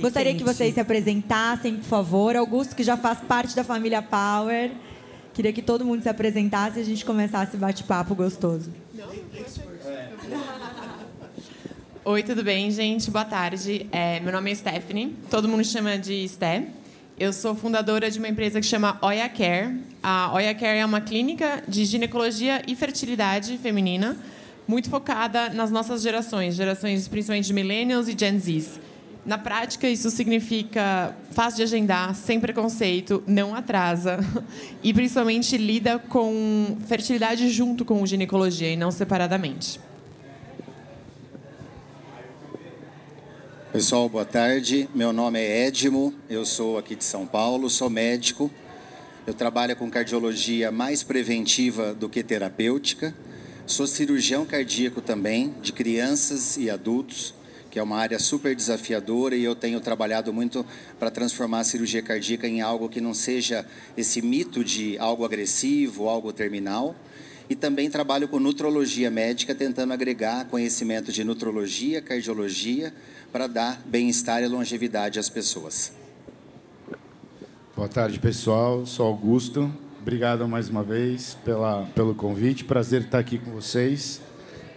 [0.00, 2.36] Gostaria que vocês se apresentassem, por favor.
[2.36, 4.70] Augusto, que já faz parte da família Power.
[5.34, 8.70] Queria que todo mundo se apresentasse e a gente começasse o bate-papo gostoso.
[12.04, 13.10] Oi, tudo bem, gente?
[13.10, 13.86] Boa tarde.
[13.90, 15.16] É, meu nome é Stephanie.
[15.28, 16.68] Todo mundo chama de Sté.
[17.18, 19.80] Eu sou fundadora de uma empresa que chama Oya Care.
[20.00, 24.16] A Oya Care é uma clínica de ginecologia e fertilidade feminina,
[24.68, 28.78] muito focada nas nossas gerações, gerações principalmente de millennials e Gen Zs.
[29.28, 34.20] Na prática, isso significa fácil de agendar, sem preconceito, não atrasa
[34.82, 39.78] e principalmente lida com fertilidade junto com ginecologia e não separadamente.
[43.70, 44.88] Pessoal, boa tarde.
[44.94, 48.50] Meu nome é Edmo, eu sou aqui de São Paulo, sou médico.
[49.26, 53.14] Eu trabalho com cardiologia mais preventiva do que terapêutica.
[53.66, 57.34] Sou cirurgião cardíaco também, de crianças e adultos,
[57.70, 60.64] que é uma área super desafiadora e eu tenho trabalhado muito
[60.98, 66.08] para transformar a cirurgia cardíaca em algo que não seja esse mito de algo agressivo,
[66.08, 66.94] algo terminal.
[67.50, 72.92] E também trabalho com nutrologia médica, tentando agregar conhecimento de nutrologia, cardiologia,
[73.32, 75.92] para dar bem-estar e longevidade às pessoas.
[77.74, 78.84] Boa tarde, pessoal.
[78.84, 79.72] Sou Augusto.
[80.00, 82.64] Obrigado mais uma vez pela, pelo convite.
[82.64, 84.20] Prazer estar aqui com vocês.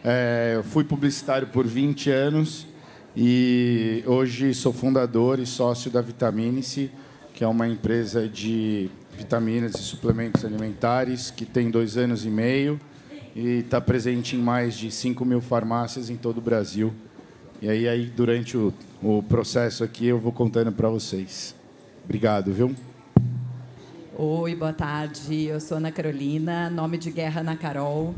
[0.04, 2.71] É, fui publicitário por 20 anos
[3.16, 6.90] e hoje sou fundador e sócio da Vitamine-se,
[7.34, 12.80] que é uma empresa de vitaminas e suplementos alimentares que tem dois anos e meio
[13.36, 16.94] e está presente em mais de 5 mil farmácias em todo o Brasil.
[17.62, 21.54] E aí, aí durante o, o processo aqui, eu vou contando para vocês.
[22.04, 22.74] Obrigado, viu?
[24.18, 25.46] Oi, boa tarde.
[25.46, 28.16] Eu sou Ana Carolina, nome de guerra Ana Carol.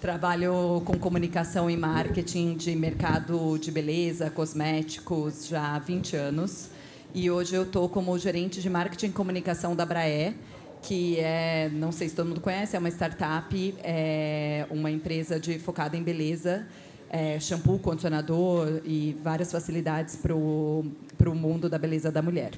[0.00, 6.70] Trabalho com comunicação e marketing de mercado de beleza, cosméticos já há 20 anos.
[7.14, 10.32] E hoje eu estou como gerente de marketing e comunicação da Braé,
[10.80, 15.58] que é, não sei se todo mundo conhece, é uma startup, é uma empresa de
[15.58, 16.66] focada em beleza,
[17.10, 22.52] é, shampoo, condicionador e várias facilidades para o mundo da beleza da mulher.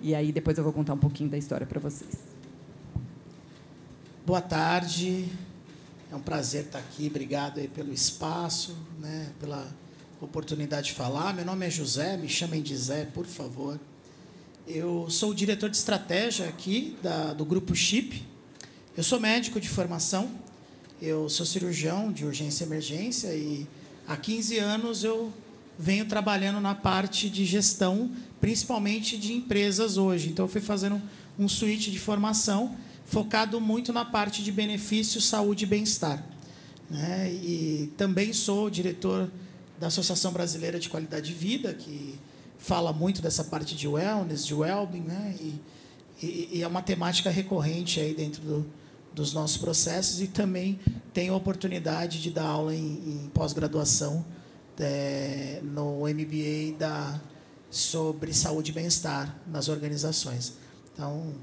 [0.00, 2.18] E aí depois eu vou contar um pouquinho da história para vocês.
[4.26, 5.30] Boa tarde.
[6.12, 7.06] É um prazer estar aqui.
[7.06, 9.66] Obrigado aí pelo espaço, né, pela
[10.20, 11.32] oportunidade de falar.
[11.32, 13.80] Meu nome é José, me chamem de Zé, por favor.
[14.68, 18.26] Eu sou o diretor de estratégia aqui da, do grupo Chip.
[18.94, 20.30] Eu sou médico de formação.
[21.00, 23.66] Eu sou cirurgião de urgência e emergência e
[24.06, 25.32] há 15 anos eu
[25.78, 30.28] venho trabalhando na parte de gestão, principalmente de empresas hoje.
[30.28, 31.00] Então eu fui fazendo
[31.38, 32.76] um suíte de formação
[33.12, 36.24] focado muito na parte de benefícios, saúde e bem-estar.
[36.88, 37.30] Né?
[37.30, 39.30] E também sou diretor
[39.78, 42.18] da Associação Brasileira de Qualidade de Vida, que
[42.58, 45.36] fala muito dessa parte de wellness, de well-being, né?
[45.38, 45.60] E,
[46.22, 48.66] e, e, é uma temática recorrente aí dentro do,
[49.12, 50.80] dos nossos processos e também
[51.12, 54.24] tenho a oportunidade de dar aula em, em pós-graduação
[54.78, 57.20] é, no MBA da,
[57.70, 60.54] sobre saúde e bem-estar nas organizações.
[60.94, 61.34] Então,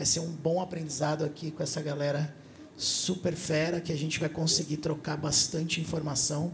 [0.00, 2.34] vai ser um bom aprendizado aqui com essa galera
[2.74, 6.50] super fera que a gente vai conseguir trocar bastante informação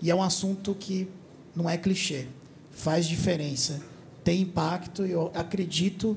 [0.00, 1.08] e é um assunto que
[1.56, 2.28] não é clichê
[2.70, 3.82] faz diferença,
[4.22, 6.16] tem impacto e eu acredito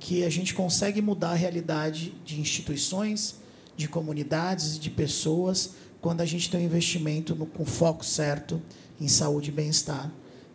[0.00, 3.34] que a gente consegue mudar a realidade de instituições,
[3.76, 8.62] de comunidades, de pessoas, quando a gente tem um investimento no, com foco certo
[8.98, 10.10] em saúde e bem-estar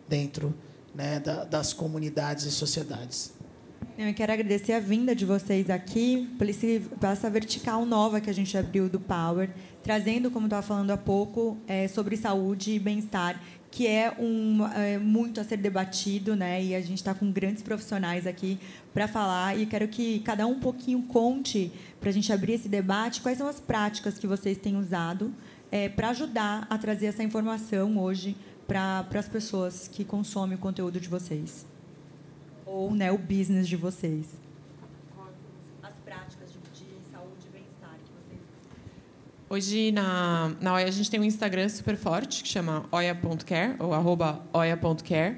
[0.08, 0.52] dentro
[0.92, 3.40] né, da, das comunidades e sociedades.
[3.98, 8.56] Eu quero agradecer a vinda de vocês aqui, por essa vertical nova que a gente
[8.56, 9.50] abriu do Power,
[9.82, 13.40] trazendo, como estava falando há pouco, é, sobre saúde e bem-estar,
[13.70, 16.62] que é, um, é, muito a ser debatido, né?
[16.62, 18.58] E a gente está com grandes profissionais aqui
[18.92, 19.58] para falar.
[19.58, 23.38] E quero que cada um um pouquinho conte para a gente abrir esse debate quais
[23.38, 25.34] são as práticas que vocês têm usado
[25.70, 28.36] é, para ajudar a trazer essa informação hoje
[28.66, 31.71] para as pessoas que consomem o conteúdo de vocês
[32.72, 34.26] ou né, o business de vocês.
[39.48, 43.92] Hoje, na, na OIA, a gente tem um Instagram super forte, que chama oia.care, ou
[43.92, 45.36] arroba oia.care.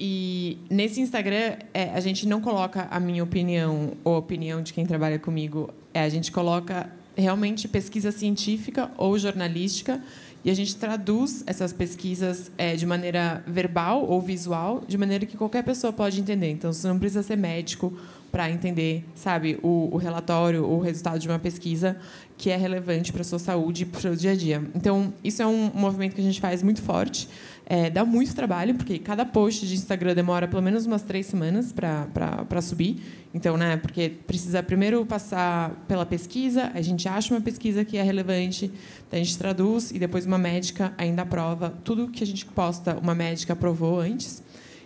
[0.00, 4.72] E nesse Instagram, é, a gente não coloca a minha opinião ou a opinião de
[4.72, 5.68] quem trabalha comigo.
[5.92, 10.02] É, a gente coloca realmente pesquisa científica ou jornalística
[10.44, 15.36] e a gente traduz essas pesquisas é, de maneira verbal ou visual, de maneira que
[15.36, 16.50] qualquer pessoa pode entender.
[16.50, 17.96] Então, você não precisa ser médico
[18.32, 21.98] para entender, sabe, o, o, relatório, o resultado de uma pesquisa
[22.38, 24.62] que é relevante para a sua saúde e para o seu dia a dia.
[24.74, 27.28] Então, isso é um movimento que a gente faz muito forte.
[27.64, 31.72] É, dá muito trabalho, porque cada post de Instagram demora pelo menos umas três semanas
[31.72, 33.00] para subir.
[33.32, 38.02] Então, né, porque precisa primeiro passar pela pesquisa, a gente acha uma pesquisa que é
[38.02, 38.70] relevante,
[39.10, 43.14] a gente traduz e depois uma médica ainda aprova tudo que a gente posta, uma
[43.14, 44.42] médica aprovou antes.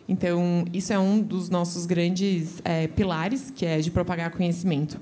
[0.08, 5.00] Então, isso é um dos nossos grandes é, pilares, que é de propagar conhecimento.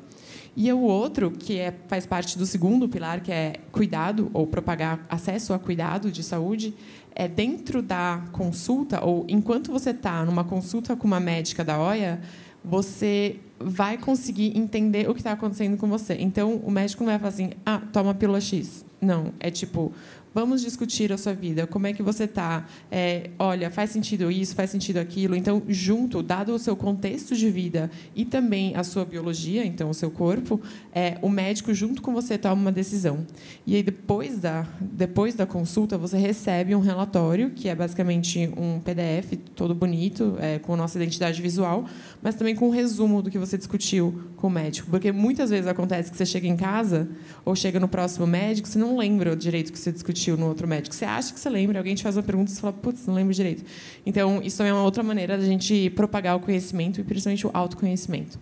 [0.56, 5.04] E o outro, que é, faz parte do segundo pilar, que é cuidado, ou propagar
[5.08, 6.72] acesso a cuidado de saúde,
[7.14, 12.20] é dentro da consulta, ou enquanto você está numa consulta com uma médica da OIA,
[12.64, 16.16] você vai conseguir entender o que está acontecendo com você.
[16.18, 18.84] Então, o médico não vai falar assim, ah, toma pílula X.
[19.00, 19.92] Não, é tipo,
[20.34, 21.64] Vamos discutir a sua vida.
[21.64, 22.66] Como é que você está?
[22.90, 25.36] É, olha, faz sentido isso, faz sentido aquilo.
[25.36, 29.94] Então, junto, dado o seu contexto de vida e também a sua biologia, então o
[29.94, 30.60] seu corpo,
[30.92, 33.24] é, o médico junto com você toma uma decisão.
[33.64, 38.80] E aí depois da depois da consulta você recebe um relatório que é basicamente um
[38.80, 41.84] PDF todo bonito é, com nossa identidade visual,
[42.24, 45.66] mas também com um resumo do que você discutiu com o médico, porque muitas vezes
[45.66, 47.06] acontece que você chega em casa
[47.44, 50.66] ou chega no próximo médico, você não lembra direito o que você discutiu no outro
[50.66, 50.94] médico.
[50.94, 53.14] Você acha que você lembra, alguém te faz uma pergunta e você fala, putz, não
[53.14, 53.62] lembro direito.
[54.06, 57.50] Então, isso também é uma outra maneira da gente propagar o conhecimento e principalmente o
[57.52, 58.38] autoconhecimento.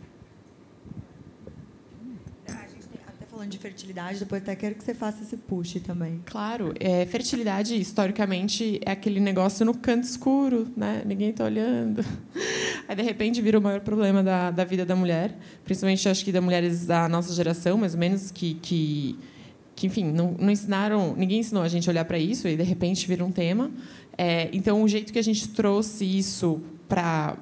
[3.42, 6.21] falando de fertilidade, depois até quero que você faça esse push também.
[6.25, 11.03] Claro, é, fertilidade historicamente é aquele negócio no canto escuro, né?
[11.07, 12.05] Ninguém está olhando.
[12.89, 16.33] Aí de repente vira o maior problema da, da vida da mulher, principalmente acho que
[16.33, 19.19] das mulheres da nossa geração, mais ou menos que, que
[19.75, 22.63] que enfim não, não ensinaram ninguém ensinou a gente a olhar para isso e de
[22.63, 23.71] repente vira um tema
[24.19, 27.39] é, então o jeito que a gente trouxe isso para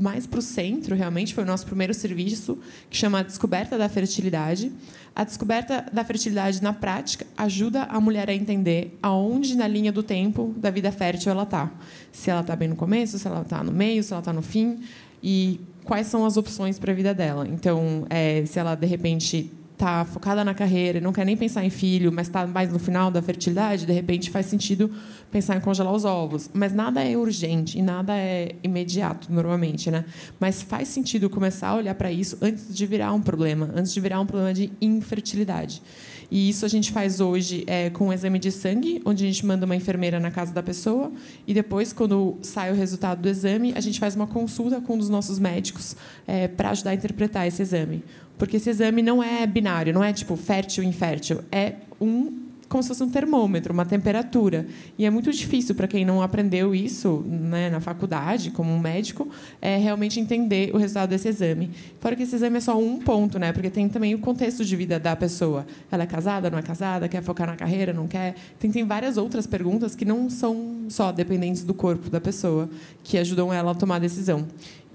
[0.00, 2.58] mais para o centro realmente foi o nosso primeiro serviço
[2.88, 4.72] que chama descoberta da fertilidade.
[5.14, 10.02] A descoberta da fertilidade na prática ajuda a mulher a entender aonde na linha do
[10.02, 11.70] tempo da vida fértil ela está
[12.12, 14.42] se ela está bem no começo se ela está no meio se ela está no
[14.42, 14.80] fim
[15.22, 17.46] e quais são as opções para a vida dela.
[17.46, 19.50] Então é, se ela de repente
[19.80, 22.78] está focada na carreira e não quer nem pensar em filho, mas está mais no
[22.78, 24.90] final da fertilidade, de repente faz sentido
[25.30, 26.50] pensar em congelar os ovos.
[26.52, 29.90] Mas nada é urgente e nada é imediato, normalmente.
[29.90, 30.04] Né?
[30.38, 34.00] Mas faz sentido começar a olhar para isso antes de virar um problema, antes de
[34.00, 35.82] virar um problema de infertilidade.
[36.30, 39.44] E isso a gente faz hoje é, com um exame de sangue, onde a gente
[39.44, 41.10] manda uma enfermeira na casa da pessoa
[41.46, 44.98] e depois, quando sai o resultado do exame, a gente faz uma consulta com um
[44.98, 45.96] dos nossos médicos
[46.26, 48.04] é, para ajudar a interpretar esse exame.
[48.38, 52.88] Porque esse exame não é binário, não é tipo fértil infértil, é um como se
[52.88, 54.64] fosse um termômetro, uma temperatura.
[54.96, 59.28] E é muito difícil para quem não aprendeu isso né, na faculdade, como um médico,
[59.60, 61.68] é realmente entender o resultado desse exame.
[61.98, 64.76] Fora que esse exame é só um ponto, né, porque tem também o contexto de
[64.76, 65.66] vida da pessoa.
[65.90, 68.36] Ela é casada, não é casada, quer focar na carreira, não quer.
[68.60, 72.70] Tem, tem várias outras perguntas que não são só dependentes do corpo da pessoa,
[73.02, 74.46] que ajudam ela a tomar a decisão.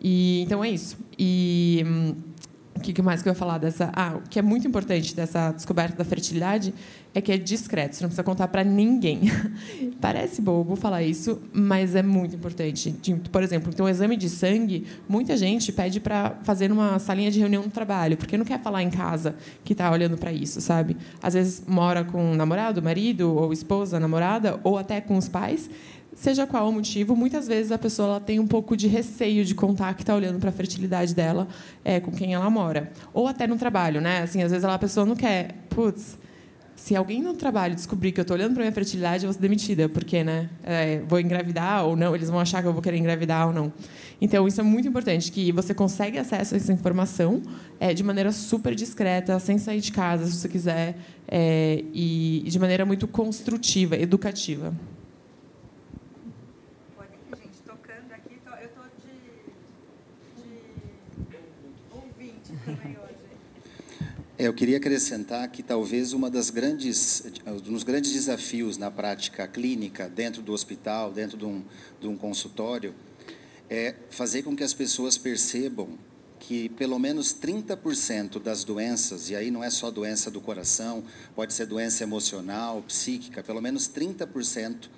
[0.01, 0.97] E, então é isso.
[1.19, 1.83] E.
[2.75, 3.89] O que mais que eu ia falar dessa?
[3.93, 6.73] Ah, o que é muito importante dessa descoberta da fertilidade
[7.15, 9.21] é que é discreto, você não precisa contar para ninguém.
[10.01, 12.93] Parece bobo falar isso, mas é muito importante.
[13.31, 17.39] Por exemplo, então, o exame de sangue, muita gente pede para fazer numa salinha de
[17.39, 20.97] reunião no trabalho, porque não quer falar em casa que está olhando para isso, sabe?
[21.23, 25.69] Às vezes mora com o namorado, marido, ou esposa, namorada, ou até com os pais,
[26.15, 29.53] seja qual o motivo, muitas vezes a pessoa ela tem um pouco de receio de
[29.53, 31.47] contar que está olhando para a fertilidade dela
[31.83, 32.91] é, com quem ela mora.
[33.13, 34.23] Ou até no trabalho, né?
[34.23, 36.17] Assim, às vezes ela, a pessoa não quer, putz,
[36.75, 39.41] se alguém no trabalho descobrir que eu estou olhando para minha fertilidade, eu vou ser
[39.41, 42.97] demitida, porque né, é, vou engravidar ou não, eles vão achar que eu vou querer
[42.97, 43.71] engravidar ou não.
[44.19, 47.41] Então, isso é muito importante, que você consegue acesso a essa informação
[47.79, 52.59] é, de maneira super discreta, sem sair de casa, se você quiser, é, e de
[52.59, 54.73] maneira muito construtiva, educativa.
[64.37, 69.47] É, eu queria acrescentar que talvez uma das grandes, um dos grandes desafios na prática
[69.47, 71.63] clínica dentro do hospital, dentro de um,
[72.01, 72.93] de um consultório,
[73.69, 75.97] é fazer com que as pessoas percebam
[76.37, 81.53] que pelo menos 30% das doenças, e aí não é só doença do coração, pode
[81.53, 84.89] ser doença emocional, psíquica, pelo menos 30%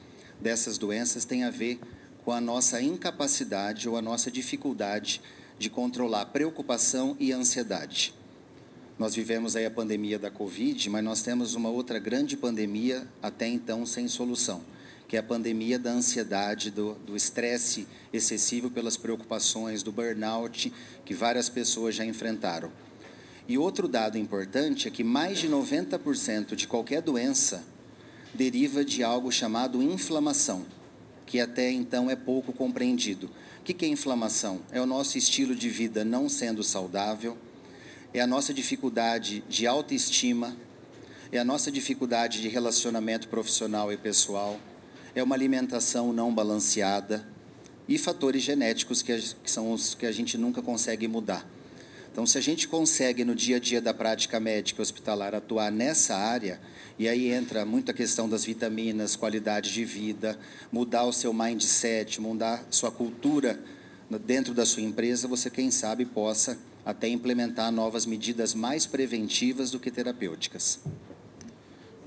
[0.41, 1.79] dessas doenças tem a ver
[2.25, 5.21] com a nossa incapacidade ou a nossa dificuldade
[5.59, 8.16] de controlar preocupação e ansiedade.
[8.99, 13.47] Nós vivemos aí a pandemia da Covid, mas nós temos uma outra grande pandemia até
[13.47, 14.63] então sem solução,
[15.07, 20.73] que é a pandemia da ansiedade, do estresse excessivo pelas preocupações, do burnout
[21.05, 22.71] que várias pessoas já enfrentaram.
[23.47, 27.63] E outro dado importante é que mais de 90% de qualquer doença
[28.33, 30.65] deriva de algo chamado inflamação,
[31.27, 33.29] que até então é pouco compreendido.
[33.59, 34.61] O que é inflamação?
[34.71, 37.37] É o nosso estilo de vida não sendo saudável,
[38.13, 40.55] é a nossa dificuldade de autoestima,
[41.31, 44.59] é a nossa dificuldade de relacionamento profissional e pessoal,
[45.13, 47.27] é uma alimentação não balanceada
[47.87, 51.45] e fatores genéticos que, são os que a gente nunca consegue mudar.
[52.11, 56.15] Então, se a gente consegue no dia a dia da prática médica hospitalar atuar nessa
[56.15, 56.59] área,
[56.97, 60.39] e aí entra muita questão das vitaminas, qualidade de vida,
[60.71, 63.59] mudar o seu mindset, mudar sua cultura
[64.25, 69.77] dentro da sua empresa, você, quem sabe, possa até implementar novas medidas mais preventivas do
[69.77, 70.79] que terapêuticas.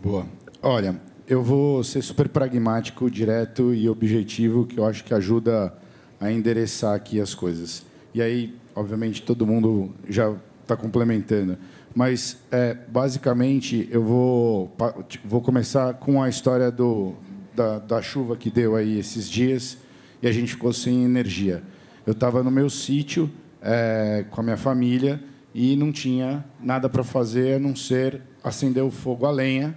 [0.02, 0.26] Boa.
[0.62, 5.76] Olha, eu vou ser super pragmático, direto e objetivo, que eu acho que ajuda
[6.18, 7.82] a endereçar aqui as coisas.
[8.14, 11.58] E aí, obviamente, todo mundo já está complementando.
[11.94, 14.75] Mas, é, basicamente, eu vou,
[15.22, 17.12] vou começar com a história do,
[17.54, 19.76] da, da chuva que deu aí esses dias
[20.22, 21.62] e a gente ficou sem energia.
[22.06, 23.30] Eu estava no meu sítio
[23.62, 25.23] é, com a minha família
[25.55, 29.76] e não tinha nada para fazer a não ser acender o fogo a lenha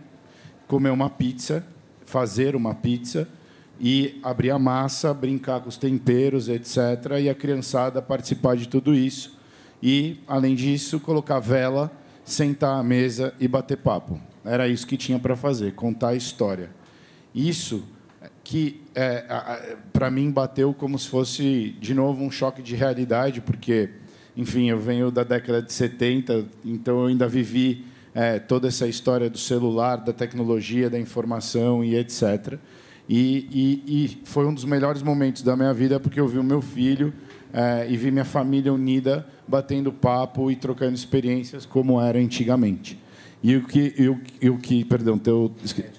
[0.68, 1.64] comer uma pizza,
[2.06, 3.28] fazer uma pizza
[3.80, 6.78] e abrir a massa, brincar com os temperos, etc.
[7.22, 9.38] E a criançada participar de tudo isso.
[9.82, 11.92] E, além disso, colocar vela,
[12.24, 14.20] sentar à mesa e bater papo.
[14.44, 16.72] Era isso que tinha para fazer, contar a história.
[17.36, 17.84] Isso
[18.44, 23.90] que, é, para mim, bateu como se fosse, de novo, um choque de realidade, porque,
[24.36, 29.30] enfim, eu venho da década de 70, então eu ainda vivi é, toda essa história
[29.30, 32.58] do celular, da tecnologia, da informação e etc.
[33.10, 36.44] E, e, e, foi um dos melhores momentos da minha vida porque eu vi o
[36.44, 37.14] meu filho
[37.52, 43.03] é, e vi minha família unida, batendo papo e trocando experiências como era antigamente.
[43.44, 45.54] E o que, e o, e o que perdão, teu,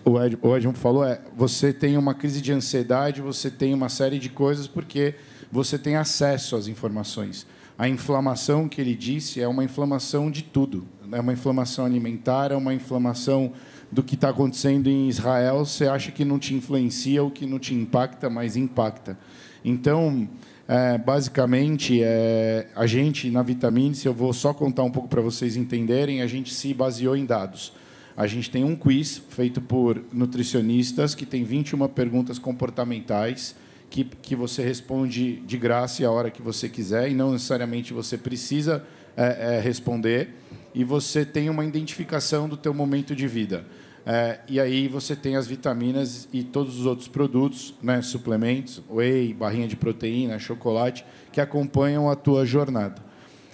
[0.05, 3.91] o, Ed, o Edmund falou é: você tem uma crise de ansiedade, você tem uma
[3.91, 5.15] série de coisas porque
[5.53, 7.47] você tem acesso às informações.
[7.77, 12.57] A inflamação que ele disse é uma inflamação de tudo é uma inflamação alimentar, é
[12.57, 13.53] uma inflamação
[13.91, 15.65] do que está acontecendo em Israel.
[15.65, 19.19] Você acha que não te influencia ou que não te impacta, mas impacta.
[19.65, 20.29] Então,
[20.67, 25.21] é, basicamente, é, a gente, na Vitamine, se eu vou só contar um pouco para
[25.21, 27.73] vocês entenderem, a gente se baseou em dados.
[28.17, 33.57] A gente tem um quiz feito por nutricionistas que tem 21 perguntas comportamentais
[33.91, 38.17] que, que você responde de graça a hora que você quiser e não necessariamente você
[38.17, 38.85] precisa
[39.17, 40.31] é, é responder
[40.75, 43.65] e você tem uma identificação do teu momento de vida.
[44.07, 49.33] É, e aí você tem as vitaminas e todos os outros produtos, né, suplementos, whey,
[49.33, 53.03] barrinha de proteína, chocolate, que acompanham a tua jornada.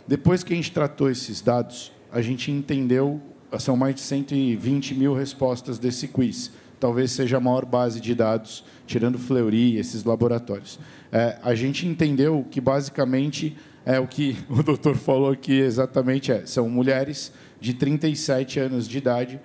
[0.08, 3.20] Depois que a gente tratou esses dados, a gente entendeu,
[3.60, 6.50] são mais de 120 mil respostas desse quiz.
[6.80, 10.80] Talvez seja a maior base de dados, tirando Fleury, esses laboratórios.
[11.12, 16.44] É, a gente entendeu que, basicamente, é o que o doutor falou aqui exatamente é,
[16.44, 19.40] são mulheres de 37 anos de idade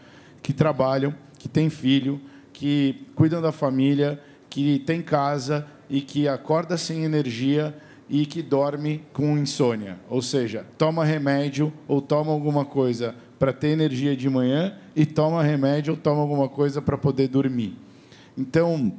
[0.46, 2.22] que trabalham, que têm filho,
[2.54, 7.76] que cuidam da família, que têm casa e que acorda sem energia
[8.08, 9.98] e que dorme com insônia.
[10.08, 15.42] Ou seja, toma remédio ou toma alguma coisa para ter energia de manhã e toma
[15.42, 17.76] remédio ou toma alguma coisa para poder dormir.
[18.38, 18.94] Então,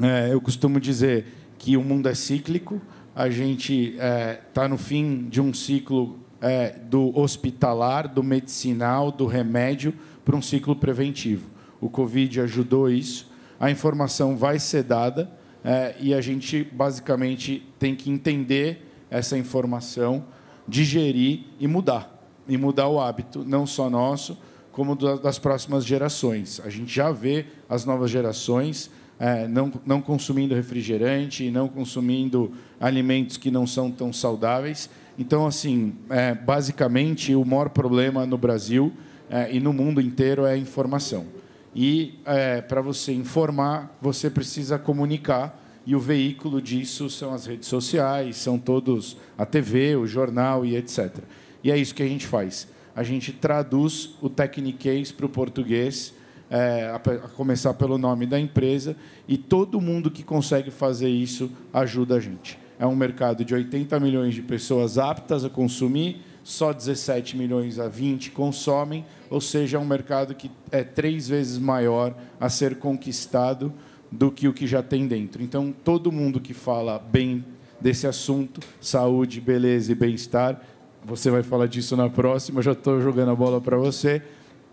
[0.00, 1.26] é, eu costumo dizer
[1.58, 2.80] que o mundo é cíclico,
[3.14, 9.12] a gente está é, tá no fim de um ciclo é, do hospitalar, do medicinal,
[9.12, 9.92] do remédio,
[10.28, 11.48] para um ciclo preventivo.
[11.80, 13.30] O Covid ajudou isso.
[13.58, 15.30] A informação vai ser dada
[15.64, 20.22] é, e a gente basicamente tem que entender essa informação,
[20.68, 22.14] digerir e mudar.
[22.46, 24.36] E mudar o hábito, não só nosso,
[24.70, 26.60] como das próximas gerações.
[26.62, 33.38] A gente já vê as novas gerações é, não, não consumindo refrigerante, não consumindo alimentos
[33.38, 34.90] que não são tão saudáveis.
[35.18, 38.92] Então, assim, é, basicamente, o maior problema no Brasil
[39.30, 41.26] é, e no mundo inteiro é informação.
[41.74, 45.64] E é, para você informar, você precisa comunicar.
[45.86, 50.76] E o veículo disso são as redes sociais, são todos a TV, o jornal e
[50.76, 51.18] etc.
[51.64, 52.68] E é isso que a gente faz.
[52.94, 56.12] A gente traduz o Techniquez para o português
[56.50, 62.16] é, a começar pelo nome da empresa, e todo mundo que consegue fazer isso ajuda
[62.16, 62.58] a gente.
[62.78, 67.88] É um mercado de 80 milhões de pessoas aptas a consumir, só 17 milhões a
[67.88, 73.70] 20 consomem, ou seja, é um mercado que é três vezes maior a ser conquistado
[74.10, 75.42] do que o que já tem dentro.
[75.42, 77.44] Então, todo mundo que fala bem
[77.78, 80.58] desse assunto, saúde, beleza e bem-estar,
[81.04, 84.22] você vai falar disso na próxima, já estou jogando a bola para você,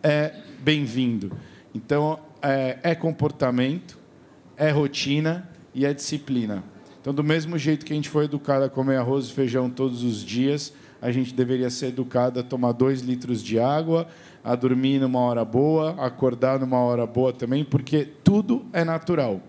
[0.01, 1.33] é bem-vindo.
[1.73, 3.99] Então, é, é comportamento,
[4.55, 6.63] é rotina e é disciplina.
[7.01, 10.03] Então, do mesmo jeito que a gente foi educado a comer arroz e feijão todos
[10.03, 14.07] os dias, a gente deveria ser educado a tomar dois litros de água,
[14.43, 19.41] a dormir numa hora boa, acordar numa hora boa também, porque tudo é natural.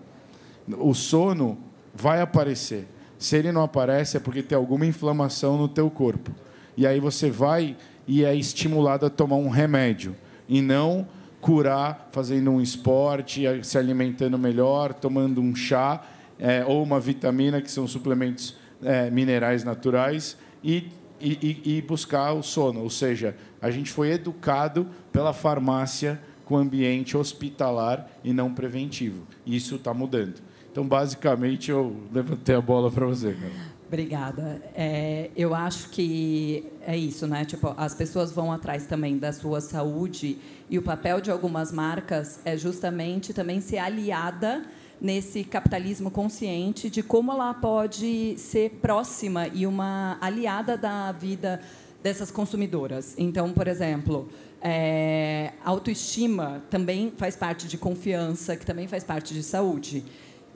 [0.77, 1.57] O sono
[1.93, 2.87] vai aparecer.
[3.17, 6.31] Se ele não aparece, é porque tem alguma inflamação no teu corpo.
[6.75, 7.75] E aí você vai
[8.07, 10.15] e é estimulado a tomar um remédio
[10.47, 11.07] e não
[11.41, 16.03] curar fazendo um esporte, se alimentando melhor, tomando um chá
[16.39, 22.43] é, ou uma vitamina, que são suplementos é, minerais naturais, e, e, e buscar o
[22.43, 22.81] sono.
[22.81, 29.27] Ou seja, a gente foi educado pela farmácia com ambiente hospitalar e não preventivo.
[29.45, 30.41] Isso está mudando.
[30.71, 33.77] Então, basicamente, eu levantei a bola para você, cara.
[33.87, 34.61] Obrigada.
[34.75, 37.45] É, eu acho que é isso, né?
[37.45, 40.37] Tipo, as pessoas vão atrás também da sua saúde
[40.69, 44.65] e o papel de algumas marcas é justamente também ser aliada
[44.99, 51.61] nesse capitalismo consciente de como ela pode ser próxima e uma aliada da vida
[52.01, 53.15] dessas consumidoras.
[53.17, 54.29] Então, por exemplo,
[54.61, 60.03] é, autoestima também faz parte de confiança, que também faz parte de saúde.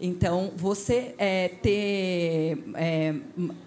[0.03, 3.13] Então, você é, ter, é,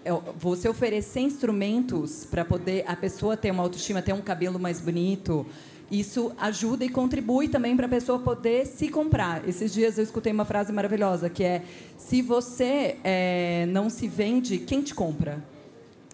[0.03, 4.81] é você oferecer instrumentos para poder a pessoa ter uma autoestima, ter um cabelo mais
[4.81, 5.45] bonito,
[5.89, 9.47] isso ajuda e contribui também para a pessoa poder se comprar.
[9.47, 11.63] Esses dias eu escutei uma frase maravilhosa que é:
[11.97, 15.43] se você é, não se vende, quem te compra?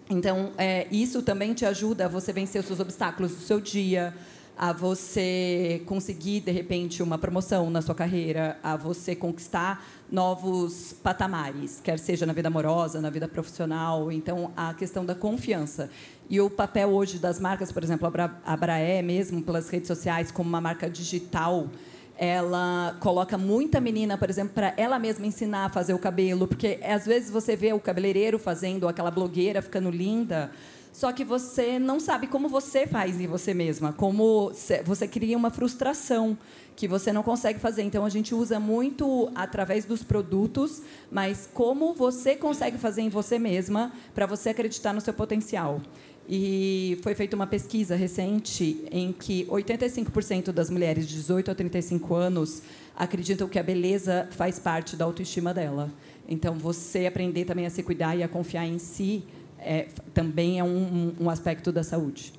[0.09, 4.13] Então, é, isso também te ajuda a você vencer os seus obstáculos do seu dia,
[4.61, 11.81] a você conseguir, de repente, uma promoção na sua carreira, a você conquistar novos patamares,
[11.83, 14.11] quer seja na vida amorosa, na vida profissional.
[14.11, 15.89] Então, a questão da confiança.
[16.29, 18.07] E o papel hoje das marcas, por exemplo,
[18.45, 21.67] a Braé mesmo, pelas redes sociais, como uma marca digital,
[22.15, 26.79] ela coloca muita menina, por exemplo, para ela mesma ensinar a fazer o cabelo, porque
[26.83, 30.51] às vezes você vê o cabeleireiro fazendo, aquela blogueira ficando linda,
[30.91, 34.51] só que você não sabe como você faz em você mesma, como
[34.85, 36.37] você cria uma frustração
[36.75, 37.83] que você não consegue fazer.
[37.83, 43.39] Então a gente usa muito através dos produtos, mas como você consegue fazer em você
[43.39, 45.81] mesma para você acreditar no seu potencial.
[46.29, 52.15] E foi feita uma pesquisa recente em que 85% das mulheres de 18 a 35
[52.15, 52.61] anos
[52.95, 55.91] acreditam que a beleza faz parte da autoestima dela.
[56.27, 59.25] Então, você aprender também a se cuidar e a confiar em si
[59.61, 62.33] é, também é um, um aspecto da saúde.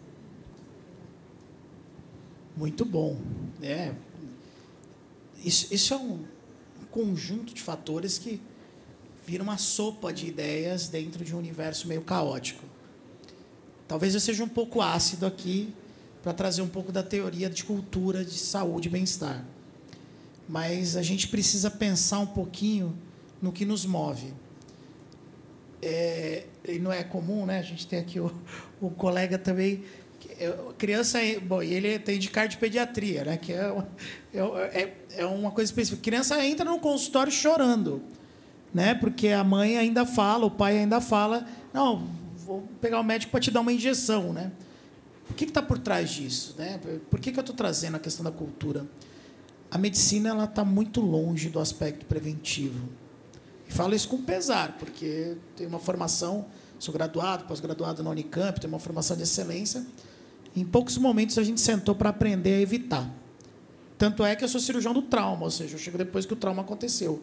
[2.56, 3.16] Muito bom.
[3.62, 3.94] É,
[5.44, 6.24] isso, isso é um
[6.90, 8.40] conjunto de fatores que
[9.26, 12.64] vira uma sopa de ideias dentro de um universo meio caótico.
[13.88, 15.72] Talvez eu seja um pouco ácido aqui
[16.22, 19.44] para trazer um pouco da teoria de cultura de saúde e bem-estar.
[20.48, 22.96] Mas a gente precisa pensar um pouquinho
[23.40, 24.32] no que nos move.
[25.82, 27.58] É, e não é comum, né?
[27.58, 28.32] A gente tem aqui o,
[28.80, 29.82] o colega também.
[30.38, 33.36] É, criança, bom, ele tem de cardiopediatria, né?
[33.36, 33.74] Que é,
[34.32, 34.40] é,
[34.80, 36.02] é, é uma coisa específica.
[36.02, 38.00] Criança entra no consultório chorando,
[38.72, 38.94] né?
[38.94, 43.40] Porque a mãe ainda fala, o pai ainda fala, não, vou pegar o médico para
[43.40, 44.52] te dar uma injeção, né?
[45.28, 46.78] O que está por trás disso, né?
[47.10, 48.86] Por que, que eu estou trazendo a questão da cultura?
[49.70, 52.88] A medicina ela está muito longe do aspecto preventivo.
[53.72, 56.44] Falo isso com pesar, porque tenho uma formação,
[56.78, 59.86] sou graduado, pós-graduado na Unicamp, tenho uma formação de excelência.
[60.54, 63.10] Em poucos momentos a gente sentou para aprender a evitar.
[63.96, 66.36] Tanto é que eu sou cirurgião do trauma, ou seja, eu chego depois que o
[66.36, 67.22] trauma aconteceu.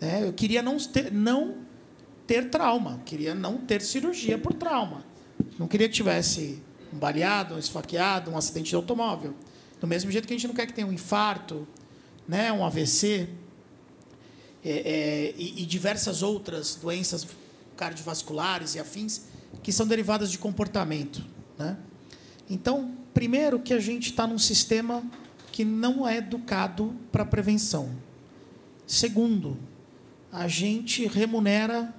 [0.00, 0.26] Né?
[0.26, 1.56] Eu queria não ter, não
[2.26, 5.04] ter trauma, queria não ter cirurgia por trauma.
[5.58, 9.34] Não queria que tivesse um baleado, um esfaqueado, um acidente de automóvel.
[9.78, 11.68] Do mesmo jeito que a gente não quer que tenha um infarto,
[12.26, 13.28] né, um AVC
[14.64, 17.26] é, é, e, e diversas outras doenças
[17.76, 19.22] cardiovasculares e afins
[19.62, 21.24] que são derivadas de comportamento.
[21.58, 21.76] Né?
[22.48, 25.02] Então, primeiro que a gente está num sistema
[25.50, 27.90] que não é educado para prevenção.
[28.86, 29.58] Segundo,
[30.30, 31.94] a gente remunera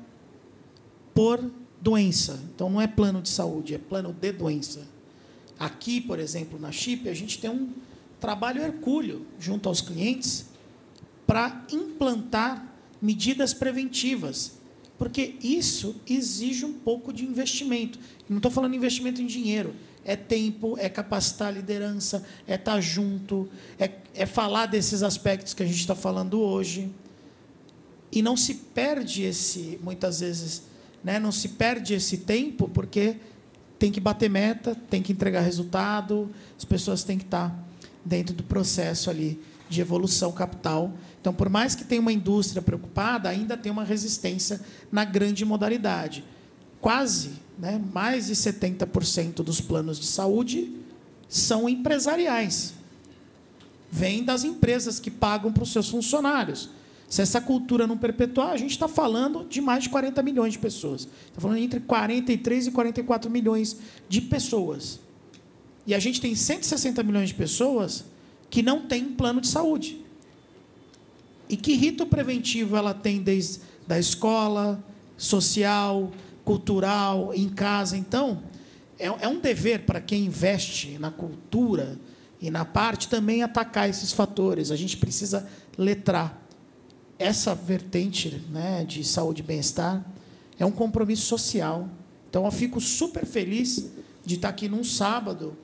[1.13, 2.39] por doença.
[2.55, 4.87] Então, não é plano de saúde, é plano de doença.
[5.59, 7.69] Aqui, por exemplo, na Chip, a gente tem um
[8.19, 10.45] trabalho hercúleo junto aos clientes
[11.25, 14.53] para implantar medidas preventivas,
[14.97, 17.99] porque isso exige um pouco de investimento.
[18.29, 19.73] Não estou falando investimento em dinheiro,
[20.05, 25.53] é tempo, é capacitar a liderança, é estar tá junto, é, é falar desses aspectos
[25.53, 26.89] que a gente está falando hoje.
[28.11, 30.63] e não se perde esse, muitas vezes,
[31.03, 33.17] né, não se perde esse tempo, porque
[33.79, 37.53] tem que bater meta, tem que entregar resultado, as pessoas têm que estar
[38.05, 40.93] dentro do processo ali de evolução capital.
[41.23, 44.59] Então, por mais que tenha uma indústria preocupada, ainda tem uma resistência
[44.91, 46.21] na grande modalidade.
[46.81, 50.75] Quase, né, mais de 70% dos planos de saúde
[51.29, 52.73] são empresariais.
[53.89, 56.69] Vêm das empresas que pagam para os seus funcionários.
[57.07, 60.59] Se essa cultura não perpetuar, a gente está falando de mais de 40 milhões de
[60.59, 61.07] pessoas.
[61.27, 63.77] Está falando entre 43 e 44 milhões
[64.09, 64.99] de pessoas.
[65.87, 68.03] E a gente tem 160 milhões de pessoas
[68.49, 70.02] que não têm plano de saúde.
[71.49, 74.83] E que rito preventivo ela tem desde da escola,
[75.17, 76.11] social,
[76.43, 77.97] cultural, em casa?
[77.97, 78.43] Então,
[78.97, 81.99] é, é um dever para quem investe na cultura
[82.41, 84.71] e na parte também atacar esses fatores.
[84.71, 86.41] A gente precisa letrar.
[87.19, 90.03] Essa vertente né, de saúde e bem-estar
[90.57, 91.87] é um compromisso social.
[92.29, 93.91] Então, eu fico super feliz
[94.25, 95.55] de estar aqui num sábado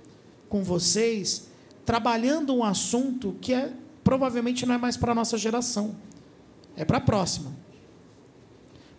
[0.47, 1.49] com vocês
[1.89, 3.73] trabalhando um assunto que é
[4.09, 5.95] provavelmente não é mais para a nossa geração,
[6.75, 7.55] é para a próxima.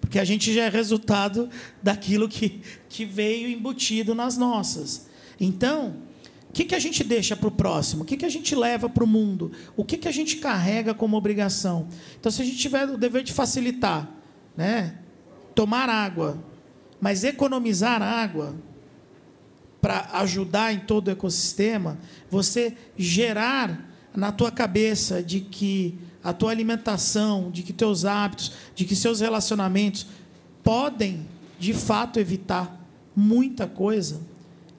[0.00, 1.50] Porque a gente já é resultado
[1.82, 5.08] daquilo que, que veio embutido nas nossas.
[5.40, 5.96] Então,
[6.48, 8.04] o que, que a gente deixa para o próximo?
[8.04, 9.50] O que, que a gente leva para o mundo?
[9.76, 11.88] O que, que a gente carrega como obrigação?
[12.20, 14.08] Então, se a gente tiver o dever de facilitar,
[14.56, 14.96] né?
[15.56, 16.40] tomar água,
[17.00, 18.54] mas economizar água,
[19.80, 21.98] para ajudar em todo o ecossistema,
[22.30, 28.84] você gerar na tua cabeça de que a tua alimentação, de que teus hábitos, de
[28.84, 30.06] que seus relacionamentos
[30.62, 31.26] podem,
[31.58, 32.78] de fato, evitar
[33.14, 34.20] muita coisa.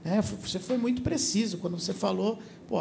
[0.03, 2.77] É, você foi muito preciso quando você falou, pô,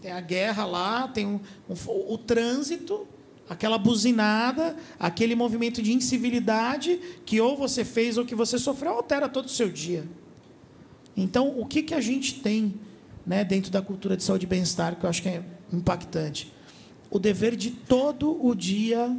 [0.00, 1.74] tem a guerra lá, tem um, um,
[2.12, 3.06] o trânsito,
[3.48, 9.28] aquela buzinada, aquele movimento de incivilidade que ou você fez ou que você sofreu, altera
[9.28, 10.04] todo o seu dia.
[11.16, 12.74] Então, o que, que a gente tem
[13.26, 16.52] né, dentro da cultura de saúde e bem-estar que eu acho que é impactante?
[17.10, 19.16] O dever de todo o dia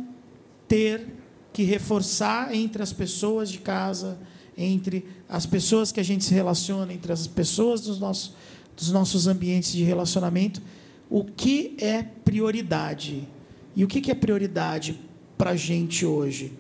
[0.68, 1.08] ter
[1.52, 4.18] que reforçar entre as pessoas de casa,
[4.58, 8.34] entre as pessoas que a gente se relaciona, entre as pessoas dos nossos,
[8.76, 10.62] dos nossos ambientes de relacionamento,
[11.10, 13.28] o que é prioridade.
[13.76, 15.00] E o que é prioridade
[15.38, 16.54] para a gente hoje?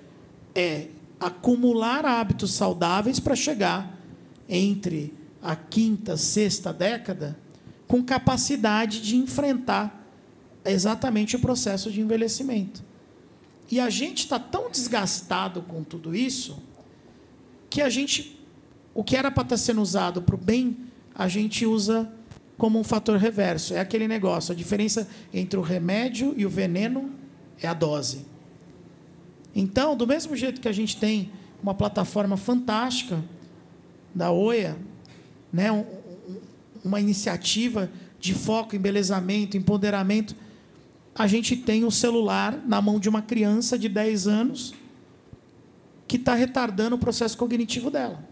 [0.53, 0.87] É
[1.19, 3.99] acumular hábitos saudáveis para chegar
[4.47, 7.37] entre a quinta, sexta década
[7.87, 10.07] com capacidade de enfrentar
[10.65, 12.83] exatamente o processo de envelhecimento.
[13.69, 16.57] E a gente está tão desgastado com tudo isso
[17.69, 18.39] que a gente,
[18.93, 20.77] o que era para estar sendo usado para o bem,
[21.13, 22.11] a gente usa
[22.57, 23.73] como um fator reverso.
[23.73, 27.11] É aquele negócio, a diferença entre o remédio e o veneno
[27.61, 28.25] é a dose.
[29.55, 33.23] Então, do mesmo jeito que a gente tem uma plataforma fantástica
[34.13, 34.77] da OIA,
[35.53, 35.85] né, um,
[36.83, 37.89] uma iniciativa
[38.19, 40.35] de foco, embelezamento, empoderamento,
[41.15, 44.73] a gente tem um celular na mão de uma criança de 10 anos
[46.07, 48.23] que está retardando o processo cognitivo dela.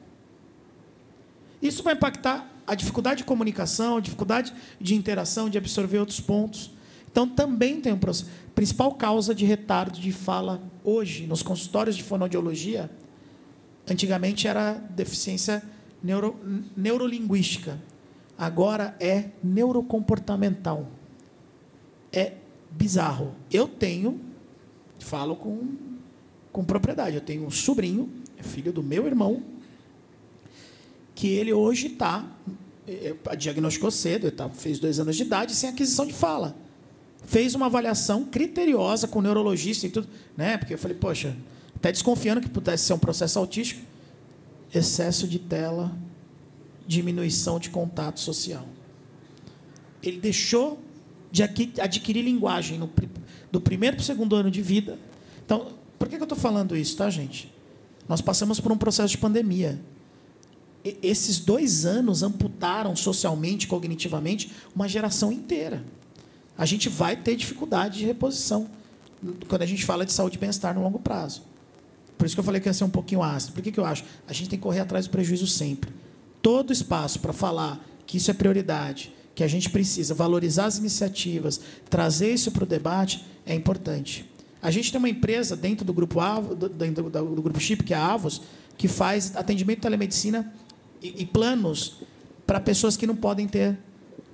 [1.62, 6.72] Isso vai impactar a dificuldade de comunicação, a dificuldade de interação, de absorver outros pontos.
[7.12, 8.30] Então, também tem um processo.
[8.56, 12.90] Principal causa de retardo de fala hoje, nos consultórios de fonoaudiologia,
[13.90, 15.62] antigamente era deficiência
[16.02, 16.40] neuro,
[16.76, 17.80] neurolinguística.
[18.38, 20.88] Agora é neurocomportamental.
[22.12, 22.34] É
[22.72, 23.36] bizarro.
[23.52, 24.20] Eu tenho,
[25.00, 25.76] falo com,
[26.52, 29.44] com propriedade, eu tenho um sobrinho, é filho do meu irmão,
[31.14, 32.26] que ele hoje está,
[32.88, 36.56] é, é, diagnosticou cedo, ele tá, fez dois anos de idade, sem aquisição de fala.
[37.24, 40.58] Fez uma avaliação criteriosa com neurologista e tudo, né?
[40.58, 41.38] Porque eu falei, poxa,
[41.76, 43.91] até desconfiando que pudesse ser um processo autístico
[44.74, 45.92] excesso de tela,
[46.88, 48.66] diminuição de contato social.
[50.02, 50.80] Ele deixou
[51.32, 52.90] de adquirir linguagem no,
[53.52, 55.00] do primeiro para o segundo ano de vida.
[55.46, 57.52] Então, por que eu estou falando isso, tá, gente?
[58.08, 59.80] Nós passamos por um processo de pandemia.
[60.84, 65.84] E, esses dois anos amputaram socialmente, cognitivamente, uma geração inteira.
[66.58, 68.70] A gente vai ter dificuldade de reposição
[69.48, 71.44] quando a gente fala de saúde e bem-estar no longo prazo.
[72.22, 73.54] Por isso que eu falei que ia ser um pouquinho ácido.
[73.54, 74.04] Por que, que eu acho?
[74.28, 75.92] A gente tem que correr atrás do prejuízo sempre.
[76.40, 81.60] Todo espaço para falar que isso é prioridade, que a gente precisa valorizar as iniciativas,
[81.90, 84.32] trazer isso para o debate, é importante.
[84.62, 88.06] A gente tem uma empresa dentro do grupo Avos, do, grupo Chip, que é a
[88.06, 88.44] Avos,
[88.78, 90.54] que faz atendimento de telemedicina
[91.02, 92.04] e, e planos
[92.46, 93.80] para pessoas que não podem ter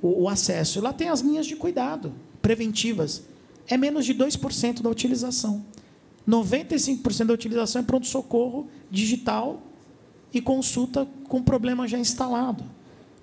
[0.02, 0.80] o, o acesso.
[0.80, 3.24] E lá tem as linhas de cuidado preventivas.
[3.66, 5.66] É menos de 2% da utilização.
[6.28, 9.62] 95% da utilização é pronto-socorro digital
[10.34, 12.64] e consulta com problema já instalado,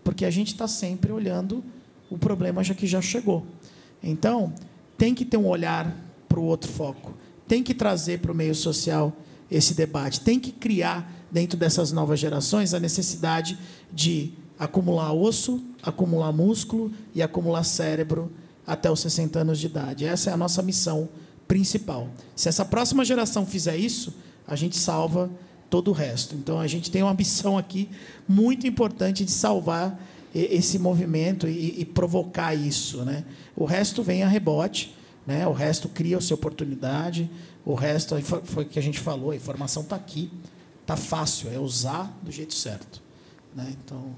[0.03, 1.63] porque a gente está sempre olhando
[2.11, 3.45] o problema já que já chegou.
[4.03, 4.53] Então,
[4.97, 5.95] tem que ter um olhar
[6.29, 7.15] para o outro foco,
[7.47, 9.13] tem que trazer para o meio social
[9.51, 13.59] esse debate, tem que criar dentro dessas novas gerações a necessidade
[13.93, 18.33] de acumular osso, acumular músculo e acumular cérebro
[18.67, 20.07] até os 60 anos de idade.
[20.07, 21.09] Essa é a nossa missão
[21.47, 22.09] principal.
[22.35, 24.15] Se essa próxima geração fizer isso,
[24.47, 25.31] a gente salva
[25.71, 26.35] todo o resto.
[26.35, 27.89] Então a gente tem uma missão aqui
[28.29, 30.01] muito importante de salvar
[30.35, 33.25] esse movimento e, e provocar isso, né?
[33.55, 34.95] O resto vem a rebote,
[35.27, 35.47] né?
[35.47, 37.31] O resto cria-se oportunidade.
[37.65, 39.31] O resto foi o que a gente falou.
[39.31, 40.31] A informação está aqui,
[40.81, 43.01] está fácil, é usar do jeito certo,
[43.55, 43.73] né?
[43.85, 44.15] Então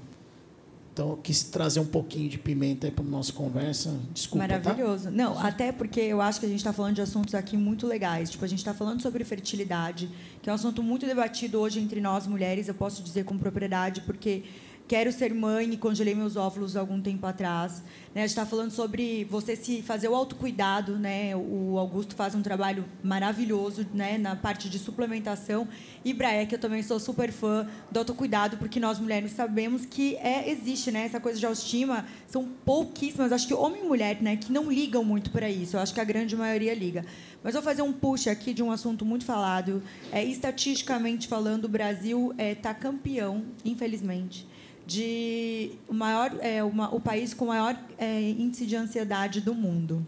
[0.97, 3.95] então, eu quis trazer um pouquinho de pimenta para a nossa conversa.
[4.11, 4.47] Desculpa.
[4.47, 4.57] Tá?
[4.57, 5.03] Maravilhoso.
[5.03, 5.11] Tá?
[5.11, 8.31] Não, até porque eu acho que a gente está falando de assuntos aqui muito legais.
[8.31, 10.09] Tipo, a gente está falando sobre fertilidade,
[10.41, 14.01] que é um assunto muito debatido hoje entre nós mulheres, eu posso dizer com propriedade,
[14.01, 14.41] porque
[14.87, 17.83] quero ser mãe e congelei meus óvulos algum tempo atrás.
[18.15, 18.21] Né?
[18.23, 20.97] A gente está falando sobre você se fazer o autocuidado.
[20.97, 21.35] Né?
[21.35, 24.17] O Augusto faz um trabalho maravilhoso né?
[24.17, 25.67] na parte de suplementação.
[26.05, 30.15] E Braé, que eu também sou super fã do autocuidado, porque nós mulheres sabemos que
[30.17, 31.05] é, existe né?
[31.05, 32.05] essa coisa de autoestima.
[32.25, 34.37] São pouquíssimas, acho que homem e mulher, né?
[34.37, 35.75] que não ligam muito para isso.
[35.75, 37.05] Eu acho que a grande maioria liga.
[37.43, 39.83] Mas vou fazer um push aqui de um assunto muito falado.
[40.13, 44.47] É, estatisticamente falando, o Brasil está é, tá campeão, infelizmente
[44.87, 49.53] de o maior é, uma, o país com o maior é, índice de ansiedade do
[49.53, 50.07] mundo.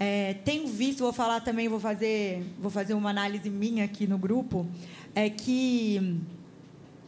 [0.00, 4.16] É, tenho visto, vou falar também, vou fazer, vou fazer uma análise minha aqui no
[4.16, 4.66] grupo,
[5.14, 6.16] é que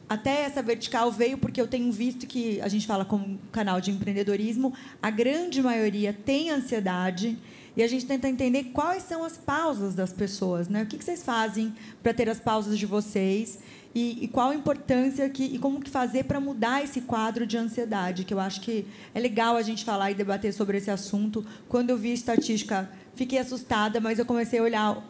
[0.09, 3.93] até essa vertical veio porque eu tenho visto que a gente fala como canal de
[3.93, 7.39] empreendedorismo, a grande maioria tem ansiedade
[7.77, 10.83] e a gente tenta entender quais são as pausas das pessoas, né?
[10.83, 13.61] O que vocês fazem para ter as pausas de vocês?
[13.95, 17.57] E, e, qual a importância que, e como que fazer para mudar esse quadro de
[17.57, 21.45] ansiedade, que eu acho que é legal a gente falar e debater sobre esse assunto.
[21.69, 25.05] Quando eu vi a estatística, fiquei assustada, mas eu comecei a olhar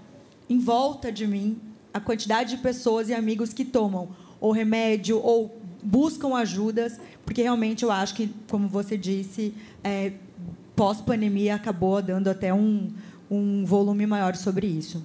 [0.48, 1.60] em volta de mim
[1.92, 4.08] a quantidade de pessoas e amigos que tomam
[4.40, 10.12] ou remédio ou buscam ajudas, porque realmente eu acho que, como você disse, é,
[10.74, 12.90] pós-pandemia acabou dando até um,
[13.30, 15.04] um volume maior sobre isso.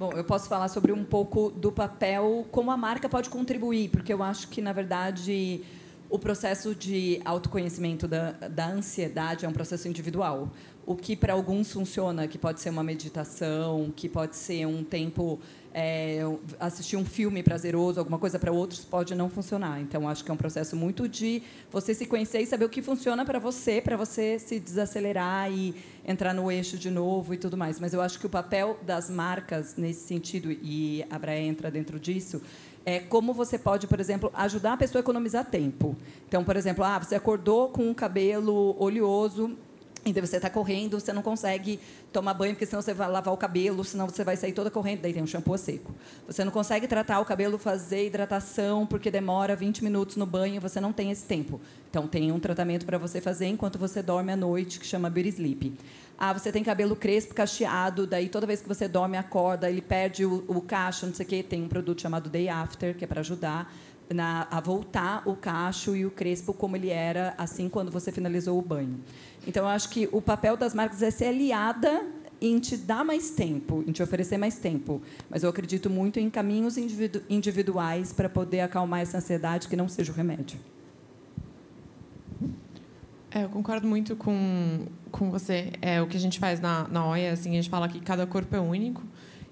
[0.00, 4.10] Bom, eu posso falar sobre um pouco do papel, como a marca pode contribuir, porque
[4.10, 5.60] eu acho que, na verdade,
[6.08, 10.48] o processo de autoconhecimento da, da ansiedade é um processo individual.
[10.86, 15.38] O que para alguns funciona, que pode ser uma meditação, que pode ser um tempo
[15.72, 16.20] é,
[16.58, 19.80] assistir um filme prazeroso, alguma coisa para outros pode não funcionar.
[19.80, 22.82] Então acho que é um processo muito de você se conhecer e saber o que
[22.82, 27.56] funciona para você, para você se desacelerar e entrar no eixo de novo e tudo
[27.56, 27.78] mais.
[27.78, 32.00] Mas eu acho que o papel das marcas nesse sentido e a Braia entra dentro
[32.00, 32.42] disso
[32.84, 35.94] é como você pode, por exemplo, ajudar a pessoa a economizar tempo.
[36.26, 39.56] Então, por exemplo, ah, você acordou com um cabelo oleoso
[40.04, 41.78] então você está correndo, você não consegue
[42.10, 45.02] tomar banho, porque senão você vai lavar o cabelo, senão você vai sair toda correndo,
[45.02, 45.94] daí tem um shampoo seco.
[46.26, 50.80] Você não consegue tratar o cabelo, fazer hidratação, porque demora 20 minutos no banho, você
[50.80, 51.60] não tem esse tempo.
[51.90, 55.28] Então tem um tratamento para você fazer enquanto você dorme à noite, que chama Beauty
[55.30, 55.74] Sleep.
[56.18, 60.24] Ah, você tem cabelo crespo, cacheado, daí toda vez que você dorme, acorda, ele perde
[60.24, 63.06] o, o cacho, não sei o quê, tem um produto chamado Day After, que é
[63.06, 63.72] para ajudar
[64.12, 68.58] na, a voltar o cacho e o crespo como ele era assim quando você finalizou
[68.58, 69.00] o banho.
[69.46, 72.06] Então, eu acho que o papel das marcas é ser aliada
[72.40, 75.00] em te dar mais tempo, em te oferecer mais tempo.
[75.28, 79.88] Mas eu acredito muito em caminhos individu individuais para poder acalmar essa ansiedade que não
[79.88, 80.58] seja o remédio.
[83.30, 85.72] É, eu concordo muito com, com você.
[85.80, 88.26] É, o que a gente faz na, na OIA, assim, a gente fala que cada
[88.26, 89.02] corpo é único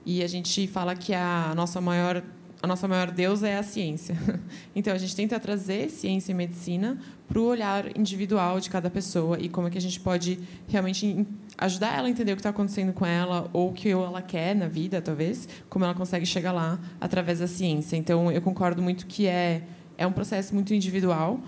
[0.04, 2.24] e a gente fala que a nossa maior
[2.62, 4.16] a nossa maior deusa é a ciência.
[4.74, 9.36] Então, a gente tenta trazer ciência e medicina para o olhar individual de cada pessoa
[9.40, 12.50] e como é que a gente pode realmente ajudar ela a entender o que está
[12.50, 16.52] acontecendo com ela ou o que ela quer na vida, talvez, como ela consegue chegar
[16.52, 17.96] lá através da ciência.
[17.96, 19.62] Então, eu concordo muito que é,
[19.96, 21.40] é um processo muito individual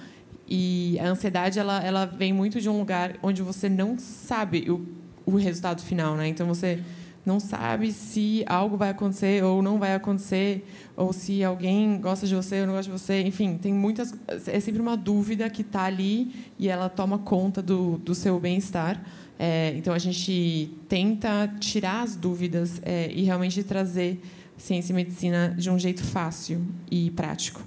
[0.48, 4.84] e a ansiedade ela, ela vem muito de um lugar onde você não sabe o,
[5.24, 6.16] o resultado final.
[6.16, 6.26] Né?
[6.26, 6.82] Então, você
[7.24, 10.64] não sabe se algo vai acontecer ou não vai acontecer,
[10.96, 13.20] ou se alguém gosta de você ou não gosta de você.
[13.22, 14.14] Enfim, tem muitas.
[14.46, 19.02] É sempre uma dúvida que está ali e ela toma conta do, do seu bem-estar.
[19.38, 24.20] É, então, a gente tenta tirar as dúvidas é, e realmente trazer
[24.58, 27.62] ciência e medicina de um jeito fácil e prático.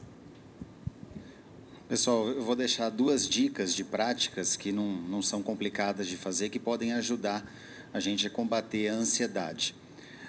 [1.90, 6.50] Pessoal, eu vou deixar duas dicas de práticas que não, não são complicadas de fazer,
[6.50, 7.44] que podem ajudar
[7.94, 9.76] a gente combater a ansiedade.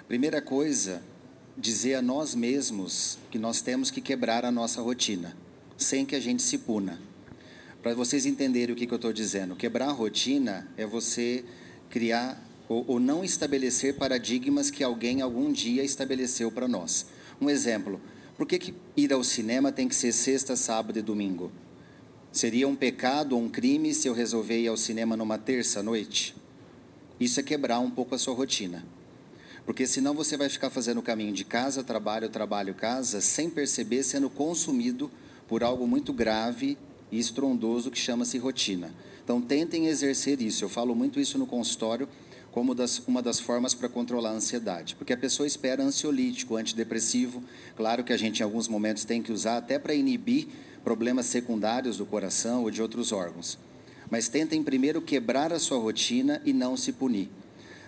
[0.07, 1.01] Primeira coisa,
[1.57, 5.35] dizer a nós mesmos que nós temos que quebrar a nossa rotina,
[5.75, 6.99] sem que a gente se puna.
[7.81, 11.43] Para vocês entenderem o que, que eu estou dizendo, quebrar a rotina é você
[11.89, 17.07] criar ou, ou não estabelecer paradigmas que alguém algum dia estabeleceu para nós.
[17.41, 17.99] Um exemplo,
[18.37, 21.51] por que, que ir ao cinema tem que ser sexta, sábado e domingo?
[22.31, 26.35] Seria um pecado ou um crime se eu resolver ir ao cinema numa terça noite?
[27.19, 28.85] Isso é quebrar um pouco a sua rotina.
[29.65, 34.03] Porque senão você vai ficar fazendo o caminho de casa, trabalho, trabalho, casa, sem perceber,
[34.03, 35.09] sendo consumido
[35.47, 36.77] por algo muito grave
[37.11, 38.93] e estrondoso que chama-se rotina.
[39.23, 40.63] Então tentem exercer isso.
[40.63, 42.07] Eu falo muito isso no consultório
[42.51, 44.95] como das, uma das formas para controlar a ansiedade.
[44.95, 47.43] Porque a pessoa espera ansiolítico, antidepressivo.
[47.75, 50.47] Claro que a gente, em alguns momentos, tem que usar até para inibir
[50.83, 53.57] problemas secundários do coração ou de outros órgãos.
[54.09, 57.29] Mas tentem primeiro quebrar a sua rotina e não se punir.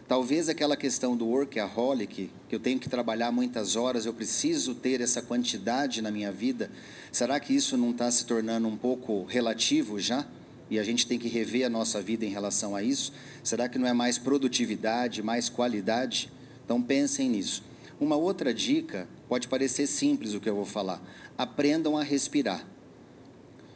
[0.08, 5.02] Talvez aquela questão do workaholic, que eu tenho que trabalhar muitas horas, eu preciso ter
[5.02, 6.72] essa quantidade na minha vida,
[7.12, 10.26] será que isso não está se tornando um pouco relativo já?
[10.70, 13.12] E a gente tem que rever a nossa vida em relação a isso?
[13.44, 16.32] Será que não é mais produtividade, mais qualidade?
[16.64, 17.64] Então pensem nisso.
[18.00, 21.02] Uma outra dica, pode parecer simples o que eu vou falar:
[21.38, 22.66] aprendam a respirar.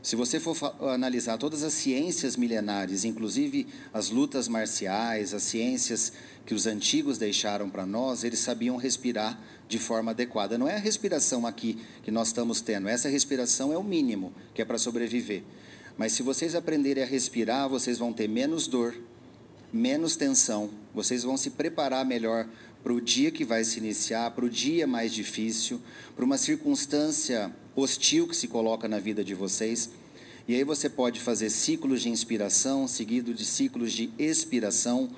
[0.01, 0.57] Se você for
[0.89, 6.11] analisar todas as ciências milenares, inclusive as lutas marciais, as ciências
[6.43, 10.57] que os antigos deixaram para nós, eles sabiam respirar de forma adequada.
[10.57, 14.61] Não é a respiração aqui que nós estamos tendo, essa respiração é o mínimo que
[14.61, 15.43] é para sobreviver.
[15.95, 18.95] Mas se vocês aprenderem a respirar, vocês vão ter menos dor,
[19.71, 22.47] menos tensão, vocês vão se preparar melhor
[22.81, 25.79] para o dia que vai se iniciar, para o dia mais difícil,
[26.15, 29.89] para uma circunstância hostil que se coloca na vida de vocês.
[30.47, 35.09] E aí você pode fazer ciclos de inspiração, seguido de ciclos de expiração,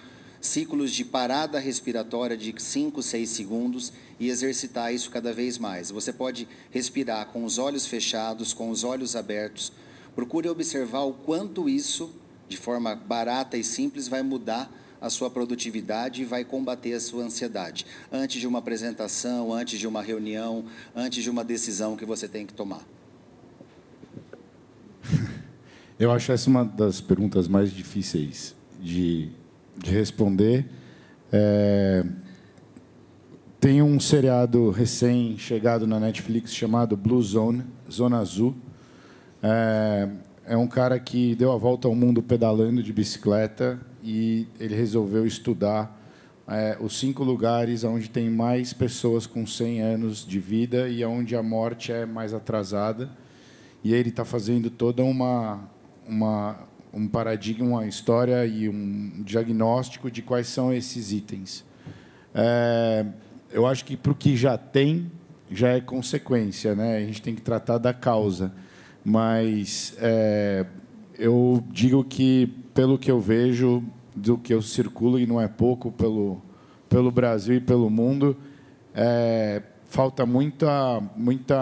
[0.42, 5.90] ciclos de parada respiratória de 5, 6 segundos e exercitar isso cada vez mais.
[5.90, 9.72] Você pode respirar com os olhos fechados, com os olhos abertos.
[10.14, 12.12] Procure observar o quanto isso,
[12.50, 14.70] de forma barata e simples, vai mudar
[15.04, 17.86] a sua produtividade e vai combater a sua ansiedade.
[18.10, 20.64] Antes de uma apresentação, antes de uma reunião,
[20.96, 22.82] antes de uma decisão que você tem que tomar.
[26.00, 29.30] Eu acho essa uma das perguntas mais difíceis de,
[29.78, 30.70] de responder.
[31.34, 32.06] É,
[33.60, 38.56] tem um seriado recém-chegado na Netflix chamado Blue Zone, Zona Azul.
[39.42, 40.08] É,
[40.46, 45.26] é um cara que deu a volta ao mundo pedalando de bicicleta e ele resolveu
[45.26, 46.00] estudar
[46.48, 51.36] é, os cinco lugares onde tem mais pessoas com 100 anos de vida e onde
[51.36, 53.10] a morte é mais atrasada.
[53.84, 55.70] E ele está fazendo toda uma,
[56.08, 56.60] uma,
[56.94, 61.64] um paradigma, uma história e um diagnóstico de quais são esses itens.
[62.36, 63.06] É,
[63.52, 65.10] eu acho que para o que já tem,
[65.50, 66.98] já é consequência, né?
[66.98, 68.54] A gente tem que tratar da causa.
[69.04, 70.66] Mas é,
[71.18, 73.84] eu digo que pelo que eu vejo,
[74.16, 76.42] do que eu circulo, e não é pouco, pelo,
[76.90, 78.36] pelo Brasil e pelo mundo,
[78.94, 81.56] é, falta muita, muita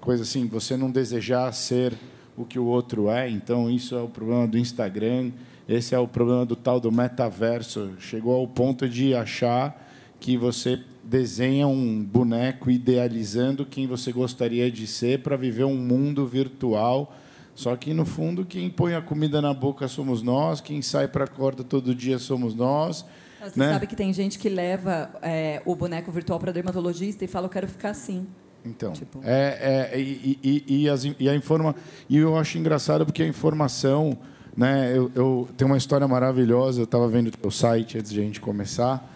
[0.00, 1.94] coisa assim, você não desejar ser
[2.36, 3.28] o que o outro é.
[3.28, 5.30] Então, isso é o problema do Instagram,
[5.68, 7.92] esse é o problema do tal do metaverso.
[7.98, 14.86] Chegou ao ponto de achar que você desenha um boneco idealizando quem você gostaria de
[14.86, 17.14] ser para viver um mundo virtual
[17.60, 21.24] só que, no fundo, quem põe a comida na boca somos nós, quem sai para
[21.24, 23.04] a corda todo dia somos nós.
[23.38, 23.74] Você né?
[23.74, 27.50] sabe que tem gente que leva é, o boneco virtual para dermatologista e fala, eu
[27.50, 28.26] quero ficar assim.
[28.64, 29.20] Então, tipo...
[29.22, 31.74] é, é, e, e, e, as, e, a informa,
[32.08, 34.16] e eu acho engraçado porque a informação,
[34.56, 36.80] né, eu, eu tenho uma história maravilhosa.
[36.80, 39.06] Eu estava vendo o site antes de a gente começar.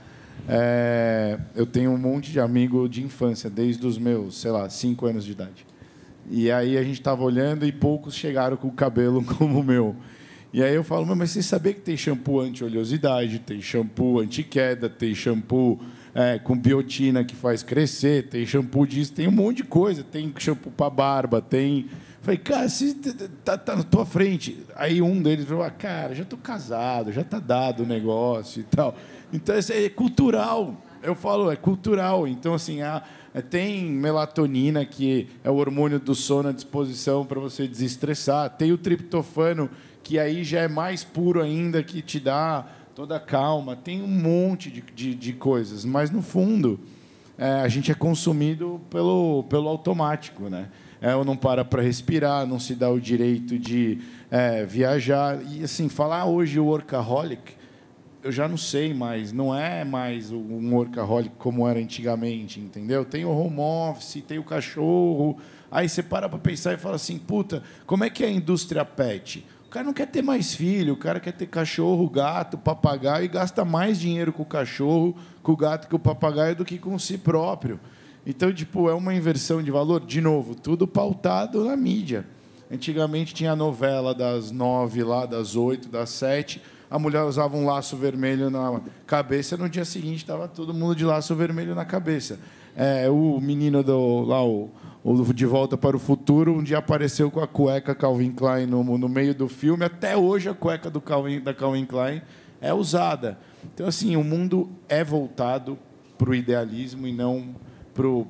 [0.47, 5.07] É, eu tenho um monte de amigo de infância, desde os meus, sei lá, cinco
[5.07, 5.67] anos de idade.
[6.31, 9.97] E aí a gente estava olhando e poucos chegaram com o cabelo como o meu.
[10.53, 15.13] E aí eu falo, mas você sabia que tem shampoo anti-oleosidade, tem shampoo anti-queda, tem
[15.13, 15.81] shampoo
[16.15, 20.33] é, com biotina que faz crescer, tem shampoo disso, tem um monte de coisa, tem
[20.39, 21.87] shampoo para barba, tem...
[22.23, 22.95] Falei, cara, você
[23.45, 24.65] tá, tá na tua frente.
[24.77, 28.65] Aí um deles falou, ah, cara, já estou casado, já está dado o negócio e
[28.65, 28.97] tal.
[29.33, 30.81] Então, isso é cultural.
[31.03, 32.27] Eu falo, é cultural.
[32.27, 33.03] Então, assim, a
[33.43, 38.51] tem melatonina, que é o hormônio do sono à disposição para você desestressar.
[38.51, 39.69] Tem o triptofano,
[40.05, 42.65] que aí já é mais puro ainda, que te dá
[42.95, 43.75] toda a calma.
[43.75, 45.85] Tem um monte de, de, de coisas.
[45.85, 46.79] Mas, no fundo,
[47.37, 50.49] é, a gente é consumido pelo, pelo automático.
[50.49, 50.69] Né?
[51.01, 53.99] É, ou não para para respirar, não se dá o direito de
[54.31, 55.41] é, viajar.
[55.51, 57.64] E, assim, falar hoje workaholic
[58.25, 63.05] eu já não sei mais, não é mais um workaholic como era antigamente, entendeu?
[63.05, 65.37] Tem o home office, tem o cachorro,
[65.71, 68.83] aí você para para pensar e fala assim, puta, como é que é a indústria
[68.83, 69.47] pet?
[69.67, 73.29] O cara não quer ter mais filho, o cara quer ter cachorro, gato, papagaio e
[73.29, 76.99] gasta mais dinheiro com o cachorro, com o gato, com o papagaio do que com
[76.99, 77.79] si próprio.
[78.25, 82.25] Então, tipo, é uma inversão de valor, de novo, tudo pautado na mídia.
[82.73, 86.63] Antigamente tinha a novela das nove lá, das oito, das sete.
[86.91, 89.57] A mulher usava um laço vermelho na cabeça.
[89.57, 92.39] No dia seguinte estava todo mundo de laço vermelho na cabeça.
[92.77, 94.71] É, o menino do lá o,
[95.03, 98.83] o, de volta para o futuro um dia apareceu com a cueca Calvin Klein no,
[98.99, 99.85] no meio do filme.
[99.85, 102.23] Até hoje a cueca do Calvin, da Calvin Klein
[102.61, 103.39] é usada.
[103.73, 105.79] Então assim o mundo é voltado
[106.19, 107.55] para o idealismo e não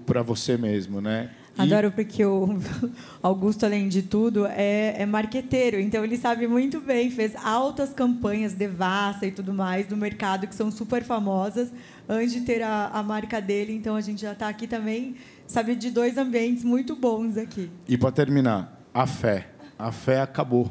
[0.05, 1.31] para você mesmo, né?
[1.57, 2.59] Adoro porque o
[3.23, 5.79] Augusto, além de tudo, é, é marqueteiro.
[5.79, 10.55] Então, ele sabe muito bem, fez altas campanhas, devassa e tudo mais, do mercado, que
[10.55, 11.73] são super famosas,
[12.09, 13.73] antes de ter a, a marca dele.
[13.73, 15.15] Então, a gente já está aqui também,
[15.47, 17.71] sabe, de dois ambientes muito bons aqui.
[17.89, 19.49] E, para terminar, a fé.
[19.79, 20.71] A fé acabou.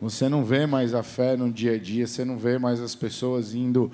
[0.00, 2.94] Você não vê mais a fé no dia a dia, você não vê mais as
[2.94, 3.90] pessoas indo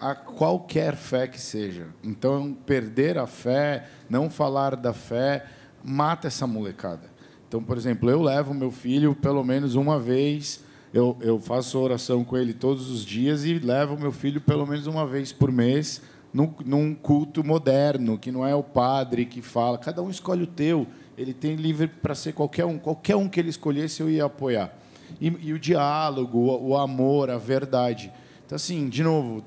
[0.00, 1.88] a qualquer fé que seja.
[2.02, 5.44] Então, perder a fé, não falar da fé
[5.82, 7.10] mata essa molecada.
[7.48, 10.62] Então, por exemplo, eu levo meu filho pelo menos uma vez,
[10.94, 14.86] eu, eu faço oração com ele todos os dias e levo meu filho pelo menos
[14.86, 16.00] uma vez por mês
[16.32, 20.46] num, num culto moderno, que não é o padre que fala, cada um escolhe o
[20.46, 20.86] teu,
[21.18, 24.72] ele tem livre para ser qualquer um, qualquer um que ele escolhesse eu ia apoiar.
[25.20, 28.12] E, e o diálogo, o, o, amor, a verdade.
[28.46, 29.42] Então, assim, de novo,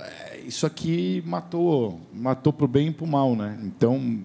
[0.00, 3.58] é, isso aqui matou, matou para o bem e para o mal, né?
[3.62, 4.24] Então,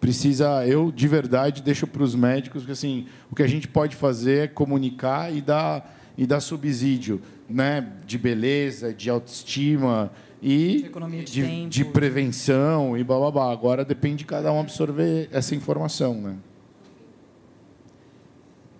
[0.00, 3.96] precisa, eu de verdade deixo para os médicos que assim, o que a gente pode
[3.96, 10.10] fazer é comunicar e dar e dar subsídio, né, de beleza, de autoestima
[10.42, 13.52] e de, de, de, de prevenção e blá, blá, blá.
[13.52, 16.36] Agora depende de cada um absorver essa informação, né?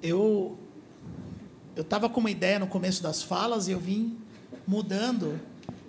[0.02, 0.58] Eu
[1.76, 4.16] eu estava com uma ideia no começo das falas e eu vim
[4.66, 5.40] mudando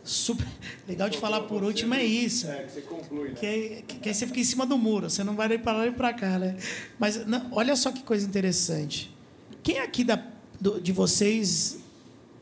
[0.04, 0.48] Super
[0.88, 2.50] legal de falar por último é isso.
[2.50, 3.36] É, que você conclui, né?
[3.36, 5.78] Que, que, que aí você fica em cima do muro, você não vai nem para
[5.78, 6.58] lá nem para cá, né?
[6.98, 9.16] Mas não, olha só que coisa interessante.
[9.62, 10.24] Quem aqui da,
[10.60, 11.80] do, de vocês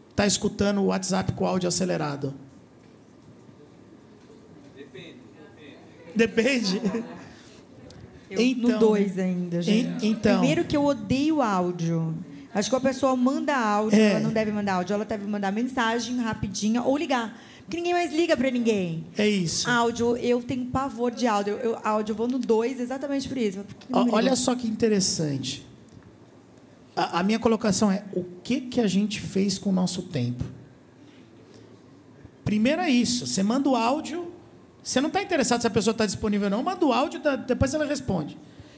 [0.10, 2.34] está escutando o WhatsApp com áudio acelerado?
[4.76, 5.18] Depende.
[6.16, 6.82] Depende.
[8.30, 10.06] Eu, então, no dois ainda, gente.
[10.06, 12.14] então, Primeiro que eu odeio áudio.
[12.58, 14.14] Acho que a pessoa manda áudio, é.
[14.14, 17.40] ela não deve mandar áudio, ela deve mandar mensagem rapidinha ou ligar.
[17.60, 19.06] Porque ninguém mais liga para ninguém.
[19.16, 19.70] É isso.
[19.70, 21.54] Áudio, eu tenho pavor de áudio.
[21.58, 23.64] Eu, áudio, eu vou no 2 exatamente por isso.
[23.92, 25.68] Olha só que interessante.
[26.96, 30.44] A, a, minha colocação é: o que, que a gente fez com o nosso tempo?
[32.44, 33.28] Primeiro é isso.
[33.28, 34.32] Você manda o áudio.
[34.82, 36.64] Você não está interessado se a pessoa está disponível ou não.
[36.64, 38.36] Manda o áudio, depois ela responde.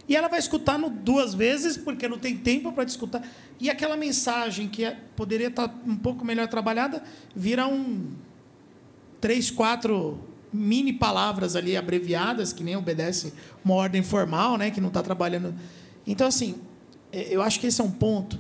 [0.10, 3.22] E ela vai escutar no duas vezes, porque não tem tempo para escutar.
[3.60, 7.04] E aquela mensagem que é, poderia estar tá um pouco melhor trabalhada,
[7.36, 8.08] vira um
[9.22, 10.20] três, quatro
[10.52, 13.32] mini palavras ali abreviadas, que nem obedece
[13.64, 15.54] uma ordem formal, né, que não está trabalhando.
[16.08, 16.56] Então, assim,
[17.12, 18.40] é, eu acho que esse é um ponto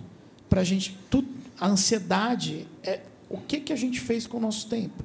[0.49, 0.97] para a gente.
[1.07, 1.27] Tudo,
[1.59, 5.03] a ansiedade é o que, que a gente fez com o nosso tempo.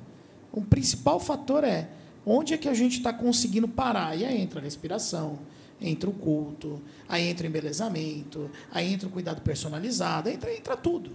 [0.51, 1.91] O principal fator é
[2.25, 4.17] onde é que a gente está conseguindo parar.
[4.17, 5.41] E aí entra a respiração,
[5.85, 11.13] entra o culto, aí entra o embelezamento, aí entra o cuidado personalizado, entra, entra tudo.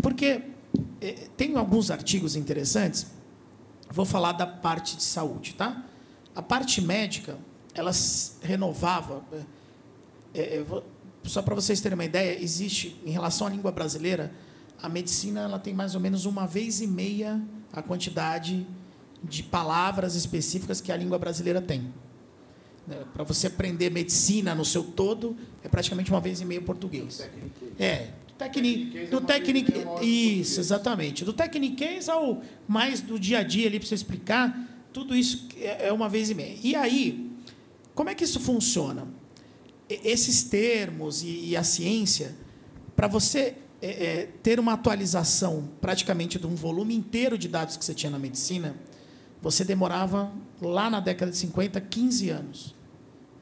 [0.00, 0.42] Porque
[1.00, 3.06] é, tem alguns artigos interessantes,
[3.90, 5.84] vou falar da parte de saúde, tá?
[6.34, 7.38] A parte médica,
[7.74, 7.90] ela
[8.42, 9.22] renovava.
[10.34, 10.84] É, é, vou,
[11.24, 14.32] só para vocês terem uma ideia, existe, em relação à língua brasileira,
[14.82, 17.40] a medicina ela tem mais ou menos uma vez e meia
[17.72, 18.66] a quantidade
[19.22, 21.92] de palavras específicas que a língua brasileira tem.
[22.86, 23.04] Né?
[23.12, 27.28] Para você aprender medicina no seu todo, é praticamente uma vez e meia português.
[27.78, 28.08] É,
[29.10, 29.72] do técnico,
[30.02, 31.24] isso, exatamente.
[31.24, 35.88] Do tecniquez ao mais do dia a dia ali para você explicar, tudo isso é,
[35.88, 36.56] é uma vez e meia.
[36.62, 37.30] E aí,
[37.94, 39.06] como é que isso funciona?
[39.88, 42.34] Esses termos e, e a ciência,
[42.96, 47.84] para você é, é, ter uma atualização praticamente de um volume inteiro de dados que
[47.84, 48.74] você tinha na medicina,
[49.42, 52.74] você demorava lá na década de 50, 15 anos,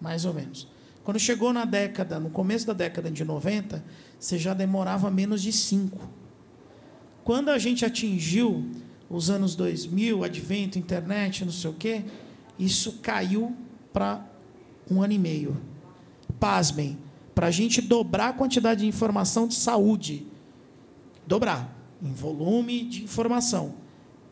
[0.01, 0.67] mais ou menos.
[1.05, 3.85] Quando chegou na década, no começo da década de 90,
[4.19, 5.99] você já demorava menos de 5.
[7.23, 8.67] Quando a gente atingiu
[9.11, 12.05] os anos 2000, advento, internet, não sei o quê,
[12.59, 13.55] isso caiu
[13.93, 14.25] para
[14.91, 15.61] um ano e meio.
[16.39, 16.97] Pasmem,
[17.35, 20.27] para a gente dobrar a quantidade de informação de saúde,
[21.27, 23.80] dobrar em volume de informação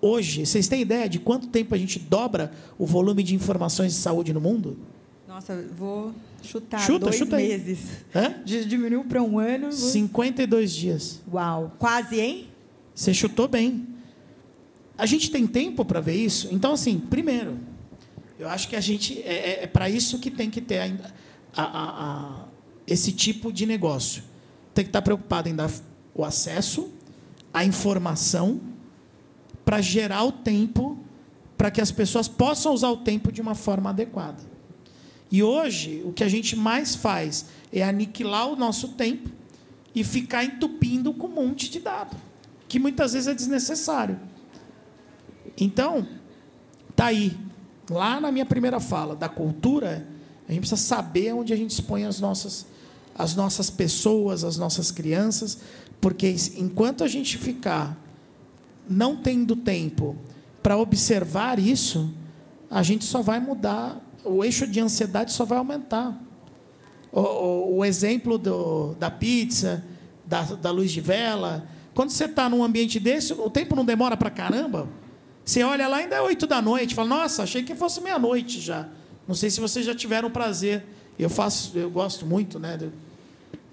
[0.00, 3.98] hoje, vocês têm ideia de quanto tempo a gente dobra o volume de informações de
[3.98, 4.78] saúde no mundo?
[5.26, 7.78] Nossa, vou chutar Chuta, dois chuta meses.
[8.14, 8.34] Hã?
[8.44, 9.70] Diminuiu para um ano.
[9.70, 11.20] vou- 52 dias.
[11.32, 12.48] Uau, quase, hein?
[12.94, 13.86] Você chutou bem.
[14.96, 16.48] A gente tem tempo para ver isso?
[16.50, 17.58] Então, assim, primeiro,
[18.38, 19.20] eu acho que a gente.
[19.22, 21.12] É, é, para isso que tem que ter ainda
[21.54, 22.02] a- a-
[22.42, 22.44] a-
[22.86, 24.22] esse tipo de negócio.
[24.74, 25.70] Tem que estar preocupado em dar
[26.14, 26.90] o acesso,
[27.54, 28.60] a informação,
[29.68, 30.96] para gerar o tempo,
[31.58, 34.42] para que as pessoas possam usar o tempo de uma forma adequada.
[35.30, 39.28] E hoje, o que a gente mais faz é aniquilar o nosso tempo
[39.94, 42.16] e ficar entupindo com um monte de dado,
[42.66, 44.18] que muitas vezes é desnecessário.
[45.54, 46.08] Então,
[46.96, 47.36] tá aí.
[47.90, 50.08] Lá na minha primeira fala da cultura,
[50.48, 52.66] a gente precisa saber onde a gente expõe as nossas,
[53.14, 55.58] as nossas pessoas, as nossas crianças,
[56.00, 58.07] porque enquanto a gente ficar
[58.88, 60.16] não tendo tempo
[60.62, 62.12] para observar isso,
[62.70, 66.20] a gente só vai mudar, o eixo de ansiedade só vai aumentar.
[67.10, 69.84] O, o- o exemplo do- da pizza,
[70.26, 71.66] da, da luz de vela.
[71.94, 74.88] Quando você está num ambiente desse, o tempo não demora para caramba.
[75.44, 76.94] Você olha lá, ainda é oito da noite.
[76.94, 78.88] Fala, nossa, achei que fosse meia-noite já.
[79.26, 80.84] Não sei se vocês já tiveram prazer.
[81.18, 82.78] Eu faço, eu gosto muito, né?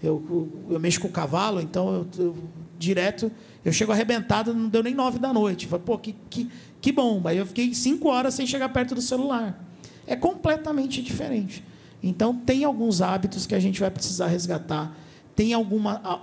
[0.02, 2.36] Eu, eu, eu mexo com o cavalo, então eu, eu-
[2.80, 3.30] direto
[3.66, 5.68] eu chego arrebentado, não deu nem nove da noite.
[5.68, 6.50] Falei, pô, que, que,
[6.80, 7.22] que bom.
[7.26, 9.62] Aí eu fiquei cinco horas sem chegar perto do celular.
[10.08, 11.64] É completamente diferente.
[12.04, 14.96] Então, tem alguns hábitos que a gente vai precisar resgatar.
[15.36, 16.22] Tem alguma.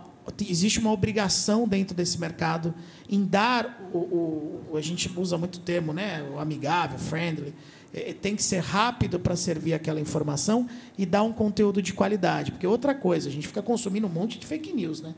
[0.48, 2.72] Existe uma obrigação dentro desse mercado
[3.10, 6.22] em dar o, o- a gente usa muito o termo, né?
[6.32, 7.52] O amigável, friendly.
[7.92, 10.66] É, tem que ser rápido para servir aquela informação
[10.96, 12.52] e dar um conteúdo de qualidade.
[12.52, 15.12] Porque outra coisa, a gente fica consumindo um monte de fake news, né?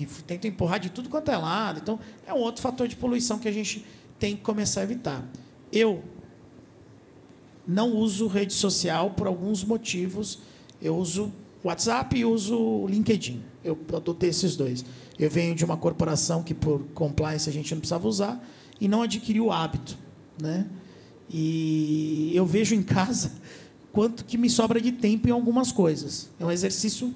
[0.00, 1.78] E f- tenta empurrar de tudo quanto é lado.
[1.82, 3.84] Então, é um outro fator de poluição que a gente
[4.18, 5.24] tem que começar a evitar.
[5.70, 6.02] Eu
[7.66, 10.40] não uso rede social por alguns motivos.
[10.80, 11.30] Eu uso
[11.62, 13.42] WhatsApp e uso LinkedIn.
[13.62, 14.84] Eu adotei esses dois.
[15.18, 18.42] Eu venho de uma corporação que, por compliance, a gente não precisava usar
[18.80, 19.96] e não adquiri o hábito.
[20.40, 20.66] Né?
[21.28, 23.32] E eu vejo em casa
[23.92, 26.30] quanto que me sobra de tempo em algumas coisas.
[26.40, 27.14] É um exercício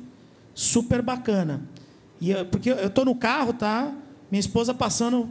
[0.55, 1.63] super bacana.
[2.21, 3.93] E eu- porque eu estou no carro, tá?
[4.31, 5.29] Minha esposa passando.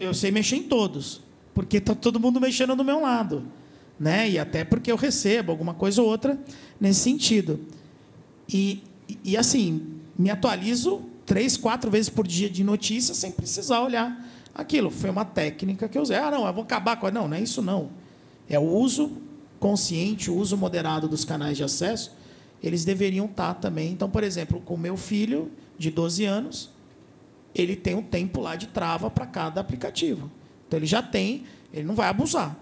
[0.00, 1.20] Eu sei mexer em todos,
[1.54, 3.44] porque está todo mundo mexendo do meu lado,
[3.98, 4.28] né?
[4.28, 6.38] E até porque eu recebo alguma coisa ou outra
[6.80, 7.60] nesse sentido.
[8.48, 8.82] E,
[9.24, 9.86] e assim,
[10.18, 14.90] me atualizo três, quatro vezes por dia de notícias sem precisar olhar aquilo.
[14.90, 16.16] Foi uma técnica que eu usei.
[16.16, 17.10] Ah, não, eu vou acabar com.
[17.10, 17.90] Não, não é isso não.
[18.48, 19.12] É o uso
[19.58, 22.16] consciente, o uso moderado dos canais de acesso.
[22.62, 23.92] Eles deveriam estar também.
[23.92, 26.70] Então, por exemplo, com meu filho de 12 anos,
[27.54, 30.30] ele tem um tempo lá de trava para cada aplicativo.
[30.66, 32.56] Então, ele já tem, ele não vai abusar.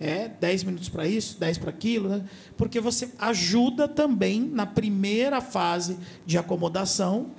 [0.00, 2.24] É 10 minutos para isso, 10 para aquilo, né?
[2.56, 5.96] porque você ajuda também na primeira fase
[6.26, 7.30] de acomodação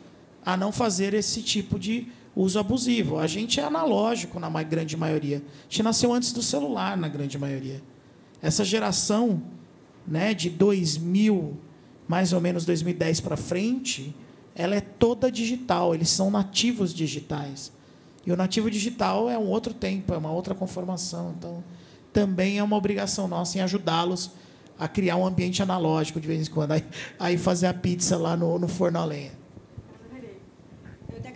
[0.46, 3.18] a não fazer esse tipo de uso abusivo.
[3.20, 5.38] A gente é analógico na grande maioria.
[5.38, 7.82] A gente nasceu antes do celular na grande maioria.
[8.42, 9.42] Essa geração,
[10.08, 11.58] né, de 2000,
[12.08, 14.16] mais ou menos 2010 para frente,
[14.56, 17.72] ela é toda digital, eles são nativos digitais.
[18.26, 21.34] E o nativo digital é um outro tempo, é uma outra conformação.
[21.38, 21.64] Então,
[22.12, 24.32] também é uma obrigação nossa em ajudá-los
[24.80, 26.72] a criar um ambiente analógico de vez em quando.
[26.72, 26.84] Aí,
[27.20, 29.43] aí fazer a pizza lá no, no forno a lenha.